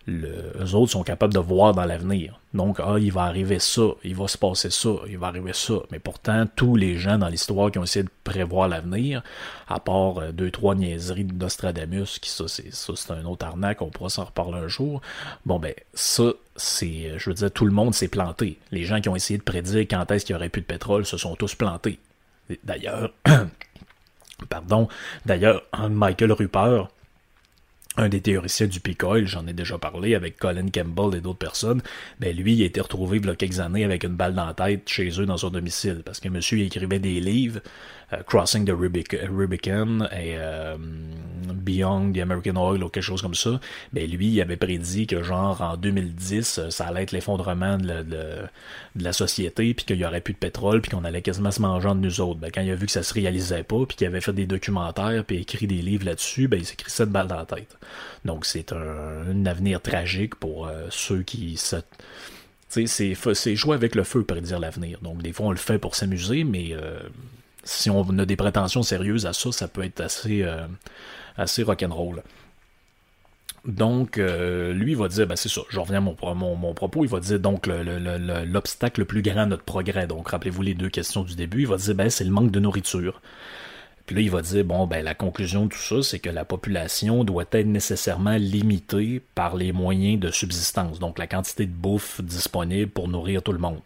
le, 0.08 0.52
eux 0.58 0.74
autres 0.74 0.92
sont 0.92 1.02
capables 1.02 1.34
de 1.34 1.38
voir 1.38 1.74
dans 1.74 1.84
l'avenir. 1.84 2.40
Donc, 2.54 2.80
ah, 2.80 2.96
il 2.98 3.12
va 3.12 3.24
arriver 3.24 3.58
ça, 3.58 3.82
il 4.02 4.16
va 4.16 4.26
se 4.26 4.38
passer 4.38 4.70
ça, 4.70 4.88
il 5.06 5.18
va 5.18 5.26
arriver 5.26 5.52
ça. 5.52 5.74
Mais 5.90 5.98
pourtant, 5.98 6.46
tous 6.56 6.76
les 6.76 6.96
gens 6.96 7.18
dans 7.18 7.28
l'histoire 7.28 7.70
qui 7.70 7.78
ont 7.78 7.84
essayé 7.84 8.04
de 8.04 8.10
prévoir 8.24 8.68
l'avenir, 8.68 9.22
à 9.68 9.80
part 9.80 10.18
euh, 10.18 10.32
deux, 10.32 10.50
trois 10.50 10.74
niaiseries 10.74 11.24
de 11.24 12.18
qui 12.18 12.30
ça, 12.30 12.48
c'est 12.48 12.74
ça, 12.74 12.94
c'est 12.96 13.12
un 13.12 13.24
autre 13.26 13.44
arnaque, 13.44 13.82
on 13.82 13.90
pourra 13.90 14.08
s'en 14.08 14.24
reparler 14.24 14.58
un 14.58 14.68
jour. 14.68 15.02
Bon, 15.44 15.58
ben, 15.58 15.74
ça, 15.92 16.32
c'est, 16.56 17.18
je 17.18 17.28
veux 17.28 17.34
dire, 17.34 17.50
tout 17.50 17.66
le 17.66 17.72
monde 17.72 17.94
s'est 17.94 18.08
planté. 18.08 18.58
Les 18.72 18.84
gens 18.84 19.02
qui 19.02 19.10
ont 19.10 19.16
essayé 19.16 19.36
de 19.36 19.44
prédire 19.44 19.82
quand 19.82 20.10
est-ce 20.10 20.24
qu'il 20.24 20.32
y 20.32 20.36
aurait 20.36 20.48
plus 20.48 20.62
de 20.62 20.66
pétrole 20.66 21.04
se 21.04 21.18
sont 21.18 21.34
tous 21.36 21.54
plantés. 21.54 21.98
D'ailleurs, 22.64 23.12
pardon, 24.48 24.88
d'ailleurs, 25.26 25.62
Michael 25.90 26.32
Rupert, 26.32 26.88
un 27.98 28.08
des 28.08 28.20
théoriciens 28.20 28.68
du 28.68 28.80
peak 28.80 29.02
j'en 29.24 29.46
ai 29.46 29.52
déjà 29.52 29.76
parlé 29.76 30.14
avec 30.14 30.38
Colin 30.38 30.68
Campbell 30.72 31.18
et 31.18 31.20
d'autres 31.20 31.38
personnes, 31.38 31.82
ben 32.20 32.34
lui, 32.34 32.54
il 32.54 32.62
a 32.62 32.66
été 32.66 32.80
retrouvé 32.80 33.18
il 33.18 33.26
y 33.26 33.28
a 33.28 33.34
quelques 33.34 33.60
années 33.60 33.84
avec 33.84 34.04
une 34.04 34.14
balle 34.14 34.34
dans 34.34 34.46
la 34.46 34.54
tête 34.54 34.88
chez 34.88 35.08
eux 35.20 35.26
dans 35.26 35.36
son 35.36 35.50
domicile, 35.50 36.02
parce 36.04 36.20
que 36.20 36.28
monsieur 36.28 36.58
il 36.58 36.66
écrivait 36.66 37.00
des 37.00 37.20
livres, 37.20 37.60
euh, 38.12 38.22
Crossing 38.26 38.64
the 38.64 38.70
Rubicon 38.70 40.00
et 40.12 40.36
euh, 40.38 40.76
Beyond 41.52 42.12
the 42.12 42.18
American 42.18 42.56
Oil 42.56 42.82
ou 42.82 42.88
quelque 42.88 43.02
chose 43.02 43.20
comme 43.20 43.34
ça, 43.34 43.60
ben 43.92 44.08
lui, 44.08 44.28
il 44.28 44.40
avait 44.40 44.56
prédit 44.56 45.06
que 45.06 45.22
genre 45.22 45.60
en 45.60 45.76
2010, 45.76 46.58
euh, 46.58 46.70
ça 46.70 46.86
allait 46.86 47.02
être 47.02 47.12
l'effondrement 47.12 47.76
de, 47.76 48.04
la 48.96 49.12
société, 49.12 49.74
puis 49.74 49.84
qu'il 49.84 49.98
y 49.98 50.04
aurait 50.04 50.20
plus 50.20 50.32
de 50.32 50.38
pétrole, 50.38 50.80
puis 50.80 50.90
qu'on 50.90 51.04
allait 51.04 51.22
quasiment 51.22 51.50
se 51.50 51.60
manger 51.60 51.88
entre 51.88 52.00
nous 52.00 52.20
autres. 52.20 52.40
Ben, 52.40 52.50
quand 52.52 52.62
il 52.62 52.70
a 52.70 52.74
vu 52.74 52.86
que 52.86 52.92
ça 52.92 53.02
se 53.02 53.12
réalisait 53.12 53.62
pas, 53.62 53.84
puis 53.86 53.96
qu'il 53.96 54.06
avait 54.06 54.20
fait 54.20 54.32
des 54.32 54.46
documentaires, 54.46 55.24
puis 55.24 55.38
écrit 55.38 55.66
des 55.66 55.82
livres 55.82 56.06
là-dessus, 56.06 56.48
ben 56.48 56.58
il 56.58 56.64
s'est 56.64 56.74
écrit 56.74 56.90
cette 56.90 57.10
balle 57.10 57.28
dans 57.28 57.36
la 57.36 57.46
tête. 57.46 57.76
Donc 58.24 58.44
c'est 58.46 58.72
un, 58.72 59.46
avenir 59.46 59.80
tragique 59.80 60.34
pour 60.34 60.70
ceux 60.90 61.22
qui 61.22 61.56
se 61.56 61.76
c'est 62.70 63.56
jouer 63.56 63.74
avec 63.74 63.94
le 63.94 64.04
feu, 64.04 64.24
prédire 64.24 64.60
l'avenir. 64.60 64.98
Donc, 65.00 65.22
des 65.22 65.32
fois, 65.32 65.46
on 65.46 65.50
le 65.52 65.56
fait 65.56 65.78
pour 65.78 65.94
s'amuser, 65.94 66.44
mais 66.44 66.74
si 67.68 67.90
on 67.90 68.18
a 68.18 68.24
des 68.24 68.36
prétentions 68.36 68.82
sérieuses 68.82 69.26
à 69.26 69.32
ça, 69.32 69.52
ça 69.52 69.68
peut 69.68 69.84
être 69.84 70.00
assez, 70.00 70.42
euh, 70.42 70.66
assez 71.36 71.62
rock'n'roll. 71.62 72.22
Donc, 73.66 74.16
euh, 74.16 74.72
lui, 74.72 74.92
il 74.92 74.96
va 74.96 75.08
dire, 75.08 75.26
ben 75.26 75.36
c'est 75.36 75.50
ça, 75.50 75.60
je 75.68 75.78
reviens 75.78 75.98
à 75.98 76.34
mon, 76.34 76.56
mon, 76.56 76.74
propos, 76.74 77.04
il 77.04 77.10
va 77.10 77.20
dire 77.20 77.38
donc 77.38 77.66
l'obstacle 77.66 79.00
le, 79.00 79.04
plus 79.04 79.20
grand 79.20 79.42
à 79.42 79.46
notre 79.46 79.64
progrès. 79.64 80.06
Donc, 80.06 80.28
rappelez-vous 80.28 80.62
les 80.62 80.74
deux 80.74 80.88
questions 80.88 81.24
du 81.24 81.34
début, 81.34 81.62
il 81.62 81.66
va 81.66 81.76
dire, 81.76 81.94
ben 81.94 82.08
c'est 82.08 82.24
le 82.24 82.30
manque 82.30 82.50
de 82.50 82.60
nourriture. 82.60 83.20
Puis 84.08 84.16
là, 84.16 84.22
il 84.22 84.30
va 84.30 84.40
dire, 84.40 84.64
bon, 84.64 84.86
ben 84.86 85.04
la 85.04 85.14
conclusion 85.14 85.66
de 85.66 85.68
tout 85.68 85.78
ça, 85.78 86.02
c'est 86.02 86.18
que 86.18 86.30
la 86.30 86.46
population 86.46 87.24
doit 87.24 87.44
être 87.52 87.66
nécessairement 87.66 88.38
limitée 88.38 89.20
par 89.34 89.54
les 89.54 89.70
moyens 89.70 90.18
de 90.18 90.30
subsistance, 90.30 90.98
donc 90.98 91.18
la 91.18 91.26
quantité 91.26 91.66
de 91.66 91.72
bouffe 91.72 92.22
disponible 92.22 92.90
pour 92.90 93.08
nourrir 93.08 93.42
tout 93.42 93.52
le 93.52 93.58
monde. 93.58 93.82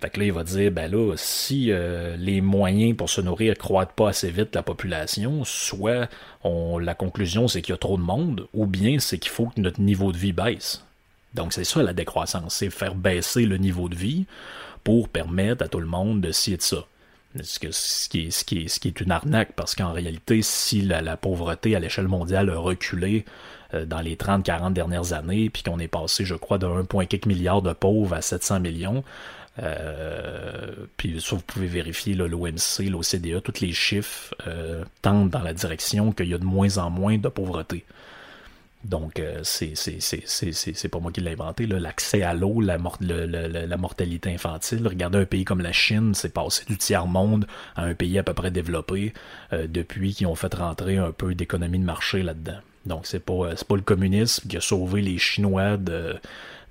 Fait 0.00 0.10
que 0.10 0.18
là, 0.18 0.26
il 0.26 0.32
va 0.32 0.42
dire, 0.42 0.72
ben 0.72 0.90
là, 0.90 1.14
si 1.14 1.70
euh, 1.70 2.16
les 2.16 2.40
moyens 2.40 2.96
pour 2.96 3.08
se 3.08 3.20
nourrir 3.20 3.56
croîtent 3.56 3.92
pas 3.92 4.08
assez 4.08 4.32
vite 4.32 4.52
la 4.52 4.64
population, 4.64 5.44
soit 5.44 6.08
on, 6.42 6.78
la 6.78 6.96
conclusion 6.96 7.46
c'est 7.46 7.62
qu'il 7.62 7.72
y 7.72 7.76
a 7.76 7.78
trop 7.78 7.98
de 7.98 8.02
monde, 8.02 8.48
ou 8.52 8.66
bien 8.66 8.98
c'est 8.98 9.18
qu'il 9.18 9.30
faut 9.30 9.46
que 9.46 9.60
notre 9.60 9.80
niveau 9.80 10.10
de 10.10 10.18
vie 10.18 10.32
baisse. 10.32 10.84
Donc 11.34 11.52
c'est 11.52 11.62
ça 11.62 11.84
la 11.84 11.92
décroissance, 11.92 12.52
c'est 12.52 12.70
faire 12.70 12.96
baisser 12.96 13.46
le 13.46 13.58
niveau 13.58 13.88
de 13.88 13.94
vie 13.94 14.26
pour 14.82 15.08
permettre 15.08 15.64
à 15.64 15.68
tout 15.68 15.78
le 15.78 15.86
monde 15.86 16.20
de 16.20 16.32
ci 16.32 16.52
et 16.52 16.56
de 16.56 16.62
ça. 16.62 16.84
Ce, 17.42 18.08
qui 18.08 18.88
est, 18.88 19.00
une 19.00 19.10
arnaque, 19.10 19.52
parce 19.54 19.74
qu'en 19.74 19.92
réalité, 19.92 20.42
si 20.42 20.82
la, 20.82 21.16
pauvreté 21.16 21.76
à 21.76 21.80
l'échelle 21.80 22.08
mondiale 22.08 22.50
a 22.50 22.58
reculé 22.58 23.24
euh, 23.74 23.84
dans 23.84 24.00
les 24.00 24.16
30-40 24.16 24.72
dernières 24.72 25.12
années, 25.12 25.50
puis 25.50 25.62
qu'on 25.62 25.78
est 25.78 25.88
passé, 25.88 26.24
je 26.24 26.34
crois, 26.34 26.58
de 26.58 26.66
1,4 26.66 27.28
milliard 27.28 27.62
de 27.62 27.72
pauvres 27.72 28.14
à 28.14 28.22
700 28.22 28.60
millions, 28.60 29.04
euh, 29.62 30.86
puis 30.96 31.20
ça, 31.20 31.36
vous 31.36 31.42
pouvez 31.42 31.66
vérifier 31.66 32.14
l'OMC, 32.14 32.90
l'OCDE, 32.90 33.42
tous 33.42 33.60
les 33.60 33.72
chiffres 33.72 34.34
euh, 34.46 34.84
tendent 35.02 35.30
dans 35.30 35.42
la 35.42 35.54
direction 35.54 36.12
qu'il 36.12 36.28
y 36.28 36.34
a 36.34 36.38
de 36.38 36.44
moins 36.44 36.78
en 36.78 36.90
moins 36.90 37.16
de 37.16 37.28
pauvreté. 37.28 37.84
Donc, 38.86 39.18
euh, 39.18 39.40
c'est 39.42 40.88
pas 40.88 41.00
moi 41.00 41.10
qui 41.10 41.20
l'ai 41.20 41.32
inventé. 41.32 41.66
L'accès 41.66 42.22
à 42.22 42.34
l'eau, 42.34 42.60
la, 42.60 42.78
la, 43.00 43.76
mortalité 43.76 44.32
infantile. 44.32 44.86
Regardez 44.86 45.18
un 45.18 45.24
pays 45.24 45.44
comme 45.44 45.60
la 45.60 45.72
Chine, 45.72 46.14
c'est 46.14 46.32
passé 46.32 46.64
du 46.68 46.76
tiers-monde 46.76 47.46
à 47.74 47.82
un 47.82 47.94
pays 47.94 48.16
à 48.18 48.22
peu 48.22 48.32
près 48.32 48.52
développé 48.52 49.12
euh, 49.52 49.66
depuis 49.66 50.14
qu'ils 50.14 50.28
ont 50.28 50.36
fait 50.36 50.54
rentrer 50.54 50.98
un 50.98 51.10
peu 51.10 51.34
d'économie 51.34 51.80
de 51.80 51.84
marché 51.84 52.22
là-dedans. 52.22 52.60
Donc, 52.84 53.06
c'est 53.06 53.24
pas, 53.24 53.54
pas 53.68 53.76
le 53.76 53.82
communisme 53.82 54.48
qui 54.48 54.56
a 54.56 54.60
sauvé 54.60 55.02
les 55.02 55.18
Chinois 55.18 55.76
de, 55.76 56.20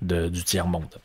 du 0.00 0.42
tiers-monde. 0.42 0.96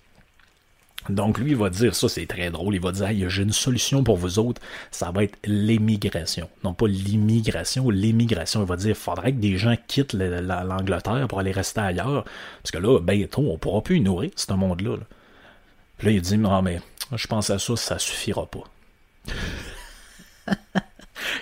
Donc 1.10 1.40
lui, 1.40 1.52
il 1.52 1.58
va 1.58 1.70
dire, 1.70 1.96
ça 1.96 2.08
c'est 2.10 2.26
très 2.28 2.52
drôle, 2.52 2.76
il 2.76 2.82
va 2.82 2.92
dire, 2.92 3.30
j'ai 3.30 3.44
une 3.44 3.52
solution 3.52 4.04
pour 4.04 4.18
vous 4.18 4.40
autres, 4.40 4.62
ça 4.92 5.12
va 5.12 5.24
être 5.24 5.38
l'émigration. 5.46 6.50
Non 6.64 6.74
pas 6.74 6.88
l'immigration, 6.88 7.90
l'émigration. 7.90 8.62
Il 8.62 8.68
va 8.68 8.76
dire, 8.76 8.90
il 8.90 8.96
faudrait 8.96 9.32
que 9.32 9.40
des 9.40 9.58
gens 9.58 9.76
quittent 9.88 10.14
l'Angleterre 10.14 11.28
pour 11.28 11.40
aller 11.40 11.52
rester 11.52 11.82
ailleurs, 11.82 12.26
parce 12.62 12.72
que 12.72 12.78
là, 12.78 13.00
bientôt, 13.00 13.42
on 13.52 13.58
pourra 13.58 13.82
plus 13.82 14.00
nourrir 14.00 14.32
ce 14.36 14.54
monde-là. 14.54 14.98
Puis 15.98 16.08
là, 16.08 16.14
il 16.14 16.22
dit, 16.22 16.38
non 16.38 16.62
mais, 16.62 16.82
je 17.16 17.28
pense 17.28 17.50
à 17.50 17.60
ça, 17.60 17.76
ça 17.76 18.00
suffira 18.00 18.46
pas. 18.46 18.64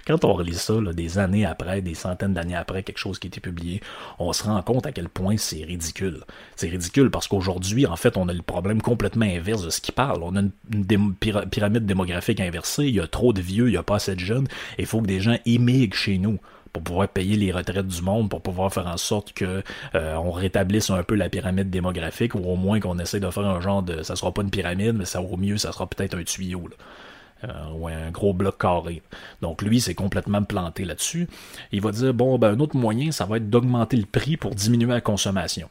quand 0.10 0.26
on 0.26 0.34
relit 0.34 0.56
ça, 0.56 0.74
des 0.92 1.20
années 1.20 1.46
après, 1.46 1.84
des 1.84 1.94
centaines 1.94 2.34
d'années 2.34 2.56
après, 2.56 2.82
quelque 2.82 2.98
chose 2.98 3.20
qui 3.20 3.28
a 3.28 3.30
été 3.30 3.40
publié, 3.40 3.80
on 4.18 4.34
se 4.34 4.44
rend 4.44 4.60
compte 4.64 4.88
à 4.88 4.92
quel 4.92 5.08
point 5.08 5.38
c'est 5.38 5.64
ridicule. 5.64 6.22
C'est 6.56 6.68
ridicule 6.68 7.12
parce 7.12 7.28
qu'aujourd'hui, 7.28 7.86
en 7.86 7.96
fait, 7.96 8.18
on 8.18 8.28
a 8.28 8.34
le 8.34 8.42
problème 8.42 8.82
complètement 8.82 9.28
inverse 9.28 9.64
de 9.64 9.70
ce 9.70 9.82
qu'il 9.82 9.94
parle. 9.94 10.24
On 10.24 10.36
a 10.36 10.42
une, 10.42 11.14
pyramide 11.16 11.86
démographique 11.86 12.40
inversée, 12.40 12.86
il 12.86 12.96
y 12.96 13.00
a 13.00 13.06
trop 13.06 13.34
de 13.34 13.42
vieux, 13.42 13.68
il 13.68 13.72
n'y 13.72 13.78
a 13.78 13.84
pas 13.84 13.98
assez 13.98 14.16
de 14.16 14.20
jeunes, 14.20 14.48
il 14.80 14.88
faut 14.88 15.00
que 15.00 15.06
des 15.06 15.20
gens 15.20 15.38
émigrent 15.46 15.96
chez 15.96 16.18
nous 16.18 16.40
pour 16.74 16.82
pouvoir 16.82 17.08
payer 17.08 17.36
les 17.36 17.52
retraites 17.52 17.88
du 17.88 18.02
monde, 18.02 18.32
pour 18.32 18.42
pouvoir 18.42 18.74
faire 18.74 18.88
en 18.88 18.98
sorte 18.98 19.34
que 19.34 19.62
euh, 19.94 20.16
on 20.16 20.32
rétablisse 20.32 20.90
un 20.90 21.04
peu 21.04 21.14
la 21.14 21.30
pyramide 21.30 21.70
démographique, 21.70 22.34
ou 22.34 22.40
au 22.40 22.56
moins 22.56 22.80
qu'on 22.80 22.98
essaie 22.98 23.20
de 23.20 23.30
faire 23.30 23.46
un 23.46 23.62
genre 23.62 23.84
de, 23.84 24.02
ça 24.02 24.16
sera 24.16 24.34
pas 24.34 24.42
une 24.42 24.50
pyramide, 24.50 24.94
mais 24.94 25.06
ça 25.06 25.22
au 25.22 25.38
mieux, 25.38 25.58
ça 25.58 25.72
sera 25.72 25.86
peut-être 25.88 26.18
un 26.18 26.24
tuyau. 26.24 26.68
Euh, 27.46 27.70
ou 27.74 27.88
un 27.88 28.12
gros 28.12 28.34
bloc 28.34 28.58
carré. 28.58 29.02
Donc 29.42 29.62
lui, 29.62 29.80
c'est 29.80 29.96
complètement 29.96 30.44
planté 30.44 30.84
là-dessus. 30.84 31.30
Il 31.72 31.80
va 31.80 31.92
dire, 31.92 32.14
bon, 32.14 32.38
ben, 32.38 32.52
un 32.56 32.60
autre 32.60 32.76
moyen, 32.76 33.14
ça 33.14 33.26
va 33.26 33.38
être 33.38 33.50
d'augmenter 33.50 33.96
le 33.96 34.06
prix 34.06 34.36
pour 34.36 34.56
diminuer 34.56 34.92
la 34.92 35.00
consommation. 35.00 35.70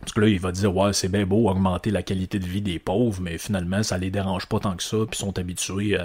Parce 0.00 0.12
que 0.12 0.20
là, 0.20 0.28
il 0.28 0.38
va 0.38 0.52
dire, 0.52 0.76
ouais, 0.76 0.92
c'est 0.92 1.08
bien 1.08 1.24
beau 1.24 1.48
augmenter 1.48 1.90
la 1.90 2.02
qualité 2.02 2.38
de 2.38 2.44
vie 2.44 2.60
des 2.60 2.78
pauvres, 2.78 3.22
mais 3.22 3.38
finalement, 3.38 3.82
ça 3.82 3.96
les 3.96 4.10
dérange 4.10 4.44
pas 4.46 4.60
tant 4.60 4.76
que 4.76 4.82
ça, 4.82 4.98
puis 5.10 5.18
sont 5.18 5.38
habitués 5.38 5.96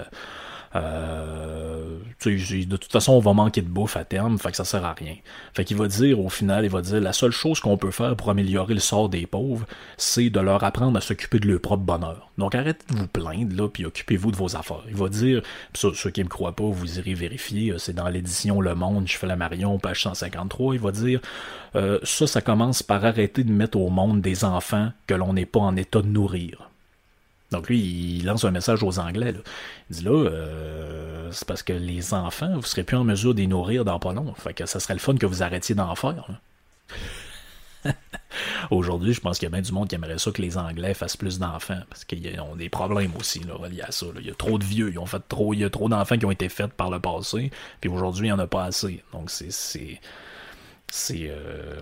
de 2.26 2.78
toute 2.78 2.92
façon, 2.92 3.14
on 3.14 3.20
va 3.20 3.34
manquer 3.34 3.62
de 3.62 3.68
bouffe 3.68 3.98
à 3.98 4.04
terme, 4.04 4.38
fait 4.38 4.52
que 4.52 4.58
ça 4.58 4.66
sert 4.66 4.86
à 4.86 4.94
rien. 4.94 5.16
Fait 5.54 5.64
qu'il 5.66 5.78
va 5.78 5.88
dire, 5.88 6.20
au 6.20 6.30
final, 6.30 6.66
il 6.66 6.72
va 6.72 6.82
dire, 6.82 7.00
la 7.00 7.14
seule 7.14 7.32
chose 7.32 7.60
qu'on 7.60 7.78
peut 7.78 7.92
faire 7.92 8.16
pour 8.16 8.30
améliorer 8.30 8.74
le 8.74 8.80
sort 8.80 9.10
des 9.10 9.26
pauvres, 9.26 9.66
c'est 9.98 10.30
de 10.30 10.40
leur 10.40 10.64
apprendre 10.64 10.98
à 10.98 11.02
s'occuper 11.02 11.40
de 11.40 11.48
leur 11.48 11.60
propre 11.60 11.84
bonheur. 11.84 12.30
Donc 12.38 12.56
arrêtez 12.56 12.86
de 12.94 13.00
vous 13.00 13.08
plaindre, 13.08 13.56
là, 13.56 13.70
puis 13.70 13.86
occupez-vous 13.86 14.32
de 14.32 14.38
vos 14.38 14.56
affaires. 14.56 14.84
Il 14.88 14.96
va 14.96 15.10
dire, 15.10 15.42
ceux, 15.74 15.92
qui 16.12 16.24
me 16.24 16.30
croient 16.30 16.56
pas, 16.56 16.66
vous 16.66 17.00
irez 17.00 17.14
vérifier, 17.14 17.72
euh, 17.72 17.78
c'est 17.78 17.94
dans 17.94 18.10
l'édition 18.10 18.62
Le 18.62 18.76
Monde, 18.76 19.08
je 19.08 19.18
fais 19.18 19.28
la 19.28 19.36
Marion, 19.36 19.78
page 19.80 20.04
153, 20.04 20.76
il 20.76 20.82
va 20.82 20.92
dire, 20.92 21.20
euh, 21.76 22.00
ça, 22.04 22.28
ça 22.28 22.42
commence 22.42 22.84
par 22.84 23.06
arrêter 23.06 23.44
de 23.44 23.52
mettre 23.52 23.78
au 23.78 23.90
monde 23.90 24.22
des 24.22 24.46
enfants 24.46 24.92
que 25.08 25.14
l'on 25.14 25.34
n'est 25.34 25.46
pas 25.46 25.60
en 25.60 25.76
état 25.76 26.02
de 26.02 26.08
nourrir. 26.08 26.70
Donc 27.56 27.70
lui, 27.70 27.80
il 27.80 28.26
lance 28.26 28.44
un 28.44 28.52
message 28.52 28.84
aux 28.84 29.00
Anglais. 29.00 29.34
Il 29.90 29.96
dit 29.96 30.04
là, 30.04 30.12
euh, 30.12 31.32
c'est 31.32 31.48
parce 31.48 31.64
que 31.64 31.72
les 31.72 32.14
enfants, 32.14 32.54
vous 32.56 32.64
serez 32.64 32.84
plus 32.84 32.98
en 32.98 33.06
mesure 33.06 33.34
de 33.34 33.40
les 33.40 33.48
nourrir 33.48 33.86
dans 33.86 33.98
pas 33.98 34.12
long. 34.12 34.34
Fait 34.34 34.54
que 34.54 34.66
ça 34.66 34.82
serait 34.82 34.94
le 34.96 35.00
fun 35.00 35.16
que 35.16 35.26
vous 35.26 35.42
arrêtiez 35.42 35.74
d'en 35.74 35.96
faire. 35.96 36.42
Aujourd'hui, 38.72 39.14
je 39.14 39.22
pense 39.22 39.40
qu'il 39.40 39.46
y 39.46 39.52
a 39.52 39.52
bien 39.52 39.62
du 39.62 39.72
monde 39.72 39.88
qui 39.88 39.96
aimerait 39.96 40.18
ça 40.18 40.32
que 40.32 40.42
les 40.42 40.58
Anglais 40.58 40.94
fassent 40.94 41.16
plus 41.16 41.40
d'enfants, 41.40 41.80
parce 41.90 42.04
qu'ils 42.04 42.38
ont 42.42 42.58
des 42.58 42.68
problèmes 42.68 43.16
aussi 43.18 43.40
là, 43.40 43.54
reliés 43.54 43.84
à 43.84 43.92
ça. 43.92 44.08
Il 44.20 44.26
y 44.26 44.32
a 44.32 44.36
trop 44.36 44.58
de 44.58 44.66
vieux, 44.66 44.92
ils 44.92 45.00
ont 45.00 45.06
fait 45.06 45.22
trop, 45.30 45.54
il 45.54 45.62
y 45.62 45.64
a 45.64 45.70
trop 45.70 45.88
d'enfants 45.88 46.18
qui 46.18 46.26
ont 46.26 46.32
été 46.32 46.50
faits 46.50 46.74
par 46.74 46.90
le 46.90 47.00
passé, 47.00 47.52
puis 47.80 47.90
aujourd'hui, 47.90 48.28
il 48.28 48.32
n'y 48.32 48.34
en 48.34 48.40
a 48.40 48.48
pas 48.48 48.66
assez. 48.66 49.02
Donc 49.14 49.30
c'est 49.30 50.02
c'est 50.90 51.30
euh, 51.30 51.80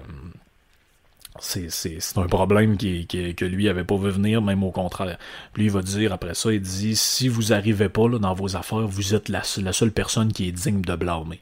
c'est 1.39 1.99
un 2.15 2.27
problème 2.27 2.77
qui, 2.77 3.07
que 3.07 3.45
lui 3.45 3.69
avait 3.69 3.83
pas 3.83 3.97
vu 3.97 4.09
venir, 4.09 4.41
même 4.41 4.63
au 4.63 4.71
contraire. 4.71 5.17
Lui, 5.55 5.65
il 5.65 5.71
va 5.71 5.81
dire 5.81 6.13
après 6.13 6.33
ça, 6.35 6.51
il 6.51 6.61
dit 6.61 6.95
si 6.95 7.27
vous 7.27 7.53
arrivez 7.53 7.89
pas 7.89 8.07
là, 8.07 8.19
dans 8.19 8.33
vos 8.33 8.55
affaires, 8.55 8.87
vous 8.87 9.15
êtes 9.15 9.29
la 9.29 9.43
seule 9.43 9.91
personne 9.91 10.31
qui 10.31 10.47
est 10.47 10.51
digne 10.51 10.81
de 10.81 10.95
blâmer. 10.95 11.41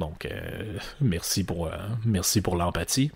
Donc, 0.00 0.24
euh, 0.24 0.78
merci 1.00 1.44
pour, 1.44 1.66
euh, 1.66 1.70
merci 2.04 2.40
pour 2.40 2.56
l'empathie. 2.56 3.12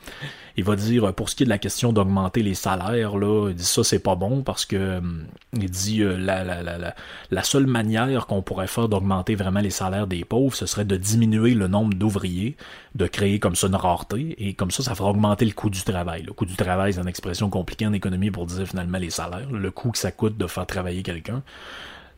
Il 0.56 0.64
va 0.64 0.76
dire, 0.76 1.12
pour 1.14 1.30
ce 1.30 1.34
qui 1.34 1.42
est 1.42 1.46
de 1.46 1.50
la 1.50 1.58
question 1.58 1.92
d'augmenter 1.92 2.42
les 2.42 2.54
salaires, 2.54 3.16
là, 3.16 3.48
il 3.48 3.54
dit 3.54 3.64
ça, 3.64 3.82
c'est 3.82 3.98
pas 3.98 4.14
bon 4.14 4.42
parce 4.42 4.66
que, 4.66 4.98
hum, 4.98 5.24
il 5.54 5.70
dit, 5.70 6.02
euh, 6.02 6.16
la, 6.16 6.44
la, 6.44 7.42
seule 7.42 7.66
manière 7.66 8.26
qu'on 8.26 8.42
pourrait 8.42 8.66
faire 8.66 8.88
d'augmenter 8.88 9.34
vraiment 9.34 9.60
les 9.60 9.70
salaires 9.70 10.06
des 10.06 10.24
pauvres, 10.24 10.54
ce 10.54 10.66
serait 10.66 10.84
de 10.84 10.96
diminuer 10.96 11.54
le 11.54 11.66
nombre 11.66 11.94
d'ouvriers, 11.94 12.56
de 12.94 13.06
créer 13.06 13.40
comme 13.40 13.56
ça 13.56 13.66
une 13.66 13.74
rareté, 13.74 14.34
et 14.38 14.54
comme 14.54 14.70
ça, 14.70 14.82
ça 14.82 14.94
fera 14.94 15.10
augmenter 15.10 15.46
le 15.46 15.52
coût 15.52 15.70
du 15.70 15.82
travail. 15.82 16.22
Le 16.22 16.32
coût 16.34 16.46
du 16.46 16.54
travail, 16.54 16.92
c'est 16.92 17.00
une 17.00 17.08
expression 17.08 17.48
compliquée 17.50 17.86
en 17.86 17.92
économie 17.94 18.30
pour 18.30 18.46
dire 18.46 18.66
finalement 18.66 18.98
les 18.98 19.10
salaires, 19.10 19.50
le 19.50 19.70
coût 19.70 19.90
que 19.90 19.98
ça 19.98 20.12
coûte 20.12 20.36
de 20.36 20.46
faire 20.46 20.66
travailler 20.66 21.02
quelqu'un. 21.02 21.42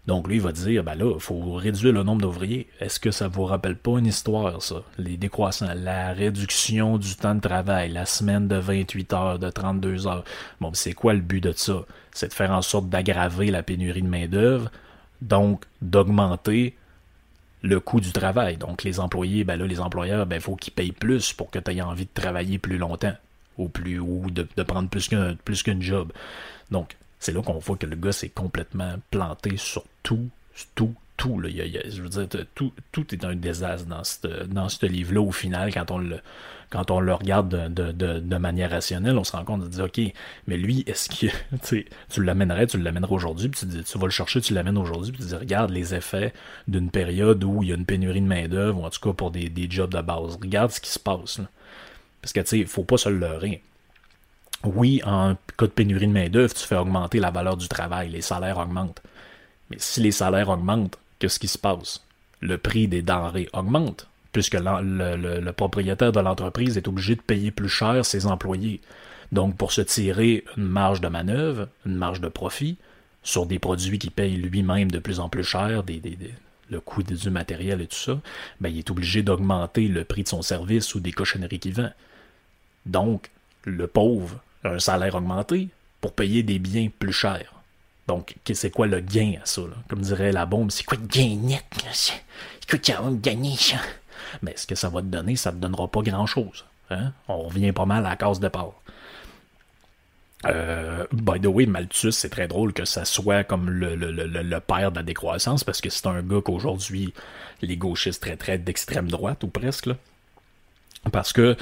Donc 0.06 0.28
lui, 0.28 0.36
il 0.36 0.40
va 0.40 0.52
dire, 0.52 0.84
ben 0.84 0.94
là, 0.94 1.12
il 1.14 1.20
faut 1.20 1.54
réduire 1.54 1.92
le 1.92 2.04
nombre 2.04 2.22
d'ouvriers. 2.22 2.68
Est-ce 2.80 3.00
que 3.00 3.10
ça 3.10 3.26
vous 3.26 3.44
rappelle 3.44 3.76
pas 3.76 3.98
une 3.98 4.06
histoire, 4.06 4.62
ça? 4.62 4.82
Les 4.98 5.16
décroissants, 5.16 5.74
la 5.74 6.12
réduction 6.12 6.96
du 6.96 7.16
temps 7.16 7.34
de 7.34 7.40
travail, 7.40 7.90
la 7.90 8.06
semaine 8.06 8.46
de 8.46 8.56
28 8.56 9.12
heures, 9.12 9.38
de 9.38 9.50
32 9.50 10.06
heures. 10.06 10.24
Bon, 10.60 10.70
c'est 10.74 10.92
quoi 10.92 11.12
le 11.12 11.20
but 11.20 11.42
de 11.42 11.52
ça? 11.52 11.84
C'est 12.12 12.28
de 12.28 12.34
faire 12.34 12.52
en 12.52 12.62
sorte 12.62 12.88
d'aggraver 12.88 13.50
la 13.50 13.64
pénurie 13.64 14.02
de 14.02 14.08
main-d'œuvre, 14.08 14.70
donc 15.22 15.64
d'augmenter 15.82 16.76
le 17.62 17.80
coût 17.80 18.00
du 18.00 18.12
travail. 18.12 18.56
Donc 18.56 18.84
les 18.84 19.00
employés, 19.00 19.42
ben 19.42 19.56
là, 19.56 19.66
les 19.66 19.80
employeurs, 19.80 20.24
ben, 20.26 20.36
il 20.36 20.42
faut 20.42 20.56
qu'ils 20.56 20.72
payent 20.72 20.92
plus 20.92 21.32
pour 21.32 21.50
que 21.50 21.58
tu 21.58 21.72
aies 21.72 21.82
envie 21.82 22.04
de 22.04 22.10
travailler 22.14 22.58
plus 22.58 22.78
longtemps 22.78 23.14
ou 23.58 23.68
plus 23.68 23.98
ou 23.98 24.30
de, 24.30 24.44
prendre 24.62 24.88
plus 24.88 25.08
qu'un 25.08 25.34
plus 25.44 25.62
qu'une 25.62 25.82
job. 25.82 26.12
Donc, 26.70 26.96
c'est 27.18 27.32
là 27.32 27.42
qu'on 27.42 27.58
voit 27.58 27.76
que 27.76 27.86
le 27.86 27.96
gars 27.96 28.12
s'est 28.12 28.28
complètement 28.28 28.94
planté 29.10 29.56
sur 29.56 29.84
tout, 30.02 30.28
tout, 30.74 30.94
tout. 31.16 31.40
Là. 31.40 31.48
je 31.48 32.02
veux 32.02 32.08
dire, 32.08 32.28
tout, 32.54 33.14
est 33.14 33.24
un 33.24 33.34
désastre 33.34 33.86
dans 33.86 34.68
ce 34.68 34.86
livre-là. 34.86 35.20
Au 35.20 35.32
final, 35.32 35.72
quand 35.72 35.90
on 36.90 37.00
le, 37.00 37.14
regarde 37.14 37.72
de, 37.72 38.36
manière 38.36 38.70
rationnelle, 38.70 39.16
on 39.16 39.24
se 39.24 39.32
rend 39.32 39.44
compte 39.44 39.62
de 39.62 39.68
dire, 39.68 39.84
OK, 39.84 40.00
mais 40.46 40.56
lui, 40.56 40.84
est-ce 40.86 41.08
que 41.08 41.32
tu 42.10 42.22
l'amènerais, 42.22 42.66
tu 42.66 42.78
l'amènerais 42.78 43.12
aujourd'hui, 43.12 43.48
puis 43.48 43.66
tu, 43.66 43.82
tu 43.82 43.98
vas 43.98 44.06
le 44.06 44.10
chercher, 44.10 44.40
tu 44.40 44.52
l'amènes 44.52 44.78
aujourd'hui, 44.78 45.12
puis 45.12 45.22
tu 45.22 45.28
dis, 45.28 45.36
regarde 45.36 45.70
les 45.70 45.94
effets 45.94 46.32
d'une 46.68 46.90
période 46.90 47.42
où 47.44 47.62
il 47.62 47.70
y 47.70 47.72
a 47.72 47.76
une 47.76 47.86
pénurie 47.86 48.20
de 48.20 48.26
main-d'œuvre, 48.26 48.80
ou 48.80 48.84
en 48.84 48.90
tout 48.90 49.00
cas 49.00 49.14
pour 49.14 49.30
des, 49.30 49.48
des 49.48 49.70
jobs 49.70 49.92
de 49.92 50.00
base. 50.00 50.36
Regarde 50.40 50.70
ce 50.70 50.80
qui 50.80 50.90
se 50.90 50.98
passe. 50.98 51.40
Parce 52.20 52.32
que, 52.32 52.40
tu 52.40 52.46
sais, 52.46 52.58
il 52.58 52.66
faut 52.66 52.84
pas 52.84 52.98
se 52.98 53.08
leurrer 53.08 53.62
oui, 54.64 55.00
en 55.04 55.36
cas 55.58 55.66
de 55.66 55.72
pénurie 55.72 56.06
de 56.06 56.12
main-d'œuvre, 56.12 56.54
tu 56.54 56.66
fais 56.66 56.76
augmenter 56.76 57.20
la 57.20 57.30
valeur 57.30 57.56
du 57.56 57.68
travail, 57.68 58.10
les 58.10 58.22
salaires 58.22 58.58
augmentent. 58.58 59.02
Mais 59.70 59.76
si 59.78 60.00
les 60.00 60.10
salaires 60.10 60.48
augmentent, 60.48 60.98
qu'est-ce 61.18 61.38
qui 61.38 61.48
se 61.48 61.58
passe? 61.58 62.02
Le 62.40 62.58
prix 62.58 62.88
des 62.88 63.02
denrées 63.02 63.48
augmente, 63.52 64.08
puisque 64.32 64.58
le, 64.60 65.50
propriétaire 65.52 66.12
de 66.12 66.20
l'entreprise 66.20 66.76
est 66.76 66.88
obligé 66.88 67.16
de 67.16 67.22
payer 67.22 67.50
plus 67.50 67.68
cher 67.68 68.04
ses 68.04 68.26
employés. 68.26 68.80
Donc, 69.32 69.56
pour 69.56 69.72
se 69.72 69.80
tirer 69.80 70.44
une 70.56 70.64
marge 70.64 71.00
de 71.00 71.08
manœuvre, 71.08 71.68
une 71.84 71.96
marge 71.96 72.20
de 72.20 72.28
profit, 72.28 72.76
sur 73.22 73.46
des 73.46 73.58
produits 73.58 73.98
qui 73.98 74.10
payent 74.10 74.36
lui-même 74.36 74.90
de 74.90 75.00
plus 75.00 75.18
en 75.18 75.28
plus 75.28 75.42
cher, 75.42 75.82
le 76.68 76.80
coût 76.80 77.02
du 77.02 77.30
matériel 77.30 77.80
et 77.80 77.86
tout 77.86 77.96
ça, 77.96 78.20
ben, 78.60 78.68
il 78.68 78.78
est 78.78 78.90
obligé 78.90 79.22
d'augmenter 79.22 79.88
le 79.88 80.04
prix 80.04 80.22
de 80.22 80.28
son 80.28 80.42
service 80.42 80.94
ou 80.94 81.00
des 81.00 81.12
cochonneries 81.12 81.58
qu'il 81.58 81.74
vend. 81.74 81.90
Donc, 82.84 83.30
le 83.64 83.88
pauvre 83.88 84.40
un 84.66 84.78
salaire 84.78 85.14
augmenté 85.14 85.68
pour 86.00 86.12
payer 86.12 86.42
des 86.42 86.58
biens 86.58 86.88
plus 86.98 87.12
chers. 87.12 87.52
Donc, 88.06 88.36
c'est 88.52 88.70
quoi 88.70 88.86
le 88.86 89.00
gain 89.00 89.34
à 89.42 89.46
ça? 89.46 89.62
Comme 89.88 90.00
dirait 90.00 90.32
la 90.32 90.46
bombe, 90.46 90.70
c'est 90.70 90.84
quoi 90.84 90.98
le 91.00 91.06
gain 91.06 91.36
net? 91.40 91.64
C'est 91.92 92.22
quoi 92.68 92.78
tu 92.78 92.92
vas 92.92 93.10
gagner 93.10 93.56
ça? 93.56 93.76
Mais 94.42 94.54
ce 94.56 94.66
que 94.66 94.74
ça 94.74 94.88
va 94.88 95.00
te 95.00 95.06
donner, 95.06 95.36
ça 95.36 95.50
ne 95.50 95.56
te 95.56 95.62
donnera 95.62 95.88
pas 95.88 96.02
grand-chose. 96.02 96.64
Hein? 96.90 97.12
On 97.28 97.42
revient 97.42 97.72
pas 97.72 97.86
mal 97.86 98.06
à 98.06 98.10
la 98.10 98.16
case 98.16 98.38
de 98.38 98.46
départ. 98.46 98.74
Euh, 100.44 101.06
by 101.12 101.40
the 101.40 101.46
way, 101.46 101.66
Malthus, 101.66 102.12
c'est 102.12 102.28
très 102.28 102.46
drôle 102.46 102.72
que 102.72 102.84
ça 102.84 103.04
soit 103.04 103.42
comme 103.42 103.70
le, 103.70 103.96
le, 103.96 104.60
père 104.60 104.92
de 104.92 104.96
la 104.96 105.02
décroissance, 105.02 105.64
parce 105.64 105.80
que 105.80 105.90
c'est 105.90 106.06
un 106.06 106.22
gars 106.22 106.40
qu'aujourd'hui, 106.44 107.12
les 107.62 107.76
gauchistes 107.76 108.22
traiteraient 108.22 108.58
d'extrême 108.58 109.08
droite, 109.08 109.42
ou 109.42 109.48
presque. 109.48 109.88
Parce 111.10 111.32
que 111.32 111.56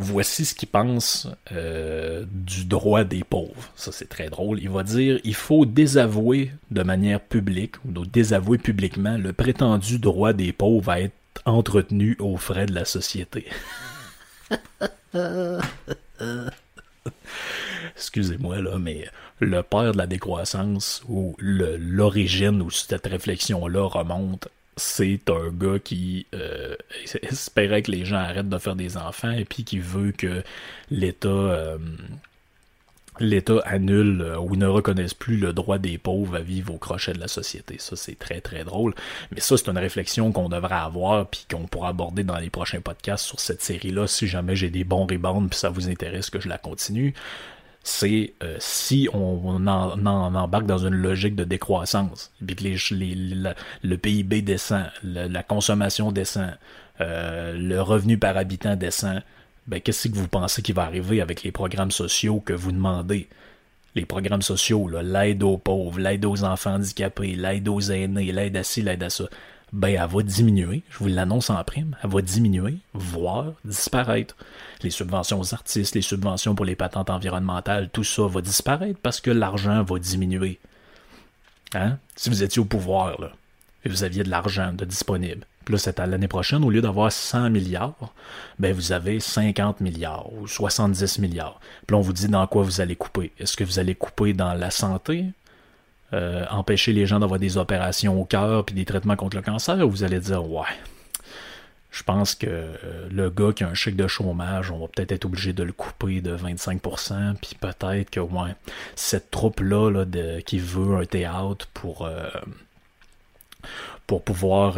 voici 0.00 0.44
ce 0.44 0.54
qu'il 0.54 0.68
pense 0.68 1.28
euh, 1.52 2.24
du 2.30 2.64
droit 2.64 3.04
des 3.04 3.22
pauvres. 3.22 3.70
Ça, 3.76 3.92
c'est 3.92 4.08
très 4.08 4.30
drôle. 4.30 4.58
Il 4.60 4.70
va 4.70 4.82
dire 4.82 5.20
il 5.24 5.34
faut 5.34 5.66
désavouer 5.66 6.50
de 6.70 6.82
manière 6.82 7.20
publique, 7.20 7.76
ou 7.84 7.90
désavouer 8.06 8.58
publiquement, 8.58 9.16
le 9.18 9.32
prétendu 9.32 9.98
droit 9.98 10.32
des 10.32 10.52
pauvres 10.52 10.90
à 10.90 11.00
être 11.00 11.14
entretenu 11.44 12.16
aux 12.18 12.36
frais 12.36 12.66
de 12.66 12.74
la 12.74 12.84
société. 12.84 13.46
Excusez-moi, 17.96 18.60
là, 18.62 18.78
mais 18.78 19.06
le 19.40 19.62
père 19.62 19.92
de 19.92 19.98
la 19.98 20.06
décroissance, 20.06 21.02
ou 21.08 21.36
l'origine 21.38 22.62
où 22.62 22.70
cette 22.70 23.06
réflexion-là 23.06 23.86
remonte 23.86 24.48
c'est 24.80 25.30
un 25.30 25.50
gars 25.50 25.78
qui 25.78 26.26
euh, 26.34 26.74
espérait 27.22 27.82
que 27.82 27.90
les 27.90 28.04
gens 28.04 28.16
arrêtent 28.16 28.48
de 28.48 28.58
faire 28.58 28.76
des 28.76 28.96
enfants 28.96 29.30
et 29.30 29.44
puis 29.44 29.64
qui 29.64 29.78
veut 29.78 30.12
que 30.12 30.42
l'État 30.90 31.28
euh, 31.28 31.78
annule 33.64 34.22
euh, 34.22 34.38
ou 34.38 34.56
ne 34.56 34.66
reconnaisse 34.66 35.14
plus 35.14 35.36
le 35.36 35.52
droit 35.52 35.78
des 35.78 35.98
pauvres 35.98 36.36
à 36.36 36.40
vivre 36.40 36.74
au 36.74 36.78
crochet 36.78 37.12
de 37.12 37.20
la 37.20 37.28
société. 37.28 37.76
Ça, 37.78 37.94
c'est 37.94 38.18
très, 38.18 38.40
très 38.40 38.64
drôle. 38.64 38.94
Mais 39.32 39.40
ça, 39.40 39.56
c'est 39.56 39.68
une 39.68 39.78
réflexion 39.78 40.32
qu'on 40.32 40.48
devrait 40.48 40.74
avoir 40.74 41.26
puis 41.26 41.46
qu'on 41.50 41.66
pourra 41.66 41.88
aborder 41.88 42.24
dans 42.24 42.38
les 42.38 42.50
prochains 42.50 42.80
podcasts 42.80 43.26
sur 43.26 43.38
cette 43.38 43.62
série-là 43.62 44.06
si 44.06 44.26
jamais 44.26 44.56
j'ai 44.56 44.70
des 44.70 44.84
bons 44.84 45.06
rebounds 45.06 45.50
puis 45.50 45.58
ça 45.58 45.68
vous 45.68 45.88
intéresse 45.90 46.30
que 46.30 46.40
je 46.40 46.48
la 46.48 46.58
continue. 46.58 47.14
C'est 47.82 48.34
euh, 48.42 48.56
si 48.58 49.08
on, 49.12 49.66
en, 49.66 50.06
embarque 50.06 50.66
dans 50.66 50.78
une 50.78 50.94
logique 50.94 51.34
de 51.34 51.44
décroissance, 51.44 52.30
puis 52.44 52.56
que 52.56 52.64
le 53.82 53.96
PIB 53.96 54.42
descend, 54.42 54.86
la 55.02 55.42
consommation 55.42 56.12
descend, 56.12 56.50
euh, 57.00 57.54
le 57.56 57.80
revenu 57.80 58.18
par 58.18 58.36
habitant 58.36 58.76
descend, 58.76 59.22
ben 59.66 59.80
qu'est-ce 59.80 60.08
que 60.08 60.16
vous 60.16 60.28
pensez 60.28 60.62
qui 60.62 60.72
va 60.72 60.82
arriver 60.82 61.20
avec 61.20 61.42
les 61.42 61.52
programmes 61.52 61.90
sociaux 61.90 62.40
que 62.40 62.52
vous 62.52 62.72
demandez? 62.72 63.28
Les 63.94 64.04
programmes 64.04 64.42
sociaux, 64.42 64.88
l'aide 65.02 65.42
aux 65.42 65.58
pauvres, 65.58 65.98
l'aide 65.98 66.24
aux 66.24 66.44
enfants 66.44 66.74
handicapés, 66.74 67.34
l'aide 67.34 67.66
aux 67.68 67.80
aînés, 67.80 68.30
l'aide 68.30 68.56
à 68.56 68.62
ci, 68.62 68.82
l'aide 68.82 69.02
à 69.02 69.10
ça 69.10 69.24
ben 69.72 69.88
elle 69.88 70.08
va 70.08 70.22
diminuer, 70.22 70.82
je 70.90 70.98
vous 70.98 71.06
l'annonce 71.08 71.50
en 71.50 71.62
prime, 71.64 71.96
elle 72.02 72.10
va 72.10 72.22
diminuer, 72.22 72.78
voire 72.94 73.52
disparaître. 73.64 74.36
Les 74.82 74.90
subventions 74.90 75.40
aux 75.40 75.54
artistes, 75.54 75.94
les 75.94 76.02
subventions 76.02 76.54
pour 76.54 76.64
les 76.64 76.76
patentes 76.76 77.10
environnementales, 77.10 77.90
tout 77.92 78.04
ça 78.04 78.26
va 78.26 78.40
disparaître 78.40 78.98
parce 79.02 79.20
que 79.20 79.30
l'argent 79.30 79.82
va 79.82 79.98
diminuer. 79.98 80.58
Hein? 81.74 81.98
Si 82.16 82.30
vous 82.30 82.42
étiez 82.42 82.60
au 82.60 82.64
pouvoir, 82.64 83.20
là, 83.20 83.32
et 83.84 83.88
vous 83.88 84.04
aviez 84.04 84.24
de 84.24 84.30
l'argent 84.30 84.72
disponible, 84.72 85.46
puis 85.64 85.74
là, 85.74 85.78
c'est 85.78 86.00
à 86.00 86.06
l'année 86.06 86.28
prochaine, 86.28 86.64
au 86.64 86.70
lieu 86.70 86.80
d'avoir 86.80 87.12
100 87.12 87.50
milliards, 87.50 88.14
ben 88.58 88.74
vous 88.74 88.92
avez 88.92 89.20
50 89.20 89.80
milliards 89.80 90.32
ou 90.32 90.46
70 90.48 91.18
milliards. 91.18 91.60
Puis 91.86 91.94
là, 91.94 91.98
on 91.98 92.00
vous 92.00 92.12
dit 92.12 92.28
dans 92.28 92.46
quoi 92.46 92.62
vous 92.62 92.80
allez 92.80 92.96
couper. 92.96 93.32
Est-ce 93.38 93.56
que 93.56 93.64
vous 93.64 93.78
allez 93.78 93.94
couper 93.94 94.32
dans 94.32 94.54
la 94.54 94.70
santé? 94.70 95.26
Euh, 96.12 96.44
empêcher 96.50 96.92
les 96.92 97.06
gens 97.06 97.20
d'avoir 97.20 97.38
des 97.38 97.56
opérations 97.56 98.20
au 98.20 98.24
cœur 98.24 98.64
puis 98.64 98.74
des 98.74 98.84
traitements 98.84 99.14
contre 99.14 99.36
le 99.36 99.42
cancer, 99.42 99.86
vous 99.86 100.02
allez 100.02 100.18
dire 100.18 100.44
ouais. 100.50 100.66
Je 101.92 102.02
pense 102.02 102.34
que 102.34 102.46
euh, 102.48 103.08
le 103.10 103.30
gars 103.30 103.52
qui 103.52 103.62
a 103.62 103.68
un 103.68 103.74
chèque 103.74 103.96
de 103.96 104.08
chômage, 104.08 104.72
on 104.72 104.78
va 104.78 104.86
peut-être 104.88 105.12
être 105.12 105.24
obligé 105.24 105.52
de 105.52 105.62
le 105.62 105.72
couper 105.72 106.20
de 106.20 106.36
25%, 106.36 107.34
puis 107.36 107.56
peut-être 107.60 108.10
que 108.10 108.20
ouais, 108.20 108.54
cette 108.96 109.30
troupe-là 109.30 109.90
là, 109.90 110.04
qui 110.44 110.58
veut 110.58 110.96
un 110.96 111.04
théâtre 111.04 111.68
pour, 111.74 112.06
euh, 112.06 112.28
pour 114.08 114.22
pouvoir 114.22 114.74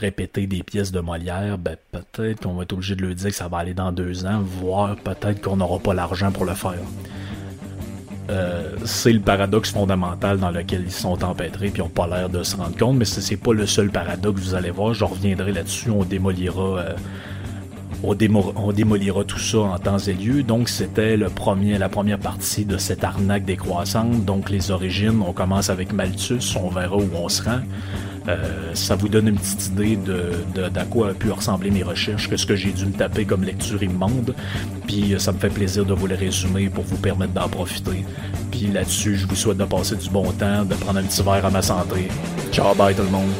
répéter 0.00 0.48
des 0.48 0.64
pièces 0.64 0.90
de 0.90 1.00
Molière, 1.00 1.58
ben, 1.58 1.76
peut-être 1.92 2.42
qu'on 2.42 2.54
va 2.54 2.64
être 2.64 2.72
obligé 2.72 2.96
de 2.96 3.04
lui 3.04 3.14
dire 3.14 3.30
que 3.30 3.36
ça 3.36 3.48
va 3.48 3.58
aller 3.58 3.74
dans 3.74 3.92
deux 3.92 4.26
ans, 4.26 4.40
voire 4.40 4.96
peut-être 4.96 5.42
qu'on 5.42 5.56
n'aura 5.56 5.78
pas 5.78 5.94
l'argent 5.94 6.32
pour 6.32 6.44
le 6.44 6.54
faire. 6.54 6.78
Euh, 8.30 8.76
c'est 8.84 9.12
le 9.12 9.20
paradoxe 9.20 9.72
fondamental 9.72 10.38
dans 10.38 10.50
lequel 10.50 10.84
ils 10.84 10.92
sont 10.92 11.24
empêtrés 11.24 11.70
puis 11.70 11.82
n'ont 11.82 11.88
pas 11.88 12.06
l'air 12.06 12.28
de 12.28 12.42
se 12.42 12.56
rendre 12.56 12.76
compte, 12.76 12.96
mais 12.96 13.04
ce 13.04 13.28
n'est 13.28 13.36
pas 13.36 13.52
le 13.52 13.66
seul 13.66 13.90
paradoxe, 13.90 14.40
vous 14.40 14.54
allez 14.54 14.70
voir, 14.70 14.94
je 14.94 15.04
reviendrai 15.04 15.52
là-dessus, 15.52 15.90
on 15.90 16.04
démolira 16.04 16.78
euh, 16.78 16.94
on, 18.04 18.72
démolira 18.72 19.24
tout 19.24 19.38
ça 19.38 19.58
en 19.58 19.78
temps 19.78 19.98
et 19.98 20.12
lieu. 20.12 20.42
Donc 20.42 20.68
c'était 20.68 21.16
le 21.16 21.28
premier, 21.28 21.78
la 21.78 21.88
première 21.88 22.18
partie 22.18 22.64
de 22.64 22.76
cette 22.76 23.04
arnaque 23.04 23.44
décroissante. 23.44 24.24
Donc 24.24 24.50
les 24.50 24.70
origines, 24.70 25.22
on 25.26 25.32
commence 25.32 25.70
avec 25.70 25.92
Malthus, 25.92 26.56
on 26.60 26.68
verra 26.68 26.96
où 26.96 27.08
on 27.14 27.28
se 27.28 27.42
rend. 27.42 27.60
Euh, 28.28 28.74
ça 28.74 28.94
vous 28.94 29.08
donne 29.08 29.28
une 29.28 29.38
petite 29.38 29.66
idée 29.66 29.96
de, 29.96 30.68
d'à 30.68 30.84
quoi 30.84 31.10
a 31.10 31.14
pu 31.14 31.30
ressembler 31.30 31.70
mes 31.70 31.82
recherches, 31.82 32.28
que 32.28 32.36
ce 32.36 32.46
que 32.46 32.56
j'ai 32.56 32.70
dû 32.70 32.86
me 32.86 32.92
taper 32.92 33.24
comme 33.24 33.42
lecture 33.42 33.82
immonde. 33.82 34.34
Puis 34.86 35.14
euh, 35.14 35.18
ça 35.18 35.32
me 35.32 35.38
fait 35.38 35.50
plaisir 35.50 35.84
de 35.84 35.92
vous 35.92 36.06
le 36.06 36.14
résumer 36.14 36.68
pour 36.68 36.84
vous 36.84 36.98
permettre 36.98 37.32
d'en 37.32 37.48
profiter. 37.48 38.04
Puis 38.50 38.68
là-dessus, 38.68 39.16
je 39.16 39.26
vous 39.26 39.36
souhaite 39.36 39.58
de 39.58 39.64
passer 39.64 39.96
du 39.96 40.08
bon 40.10 40.30
temps, 40.32 40.64
de 40.64 40.74
prendre 40.74 40.98
un 40.98 41.02
petit 41.02 41.22
verre 41.22 41.46
à 41.46 41.50
ma 41.50 41.62
santé. 41.62 42.08
Ciao, 42.52 42.74
bye 42.74 42.94
tout 42.94 43.02
le 43.02 43.10
monde. 43.10 43.30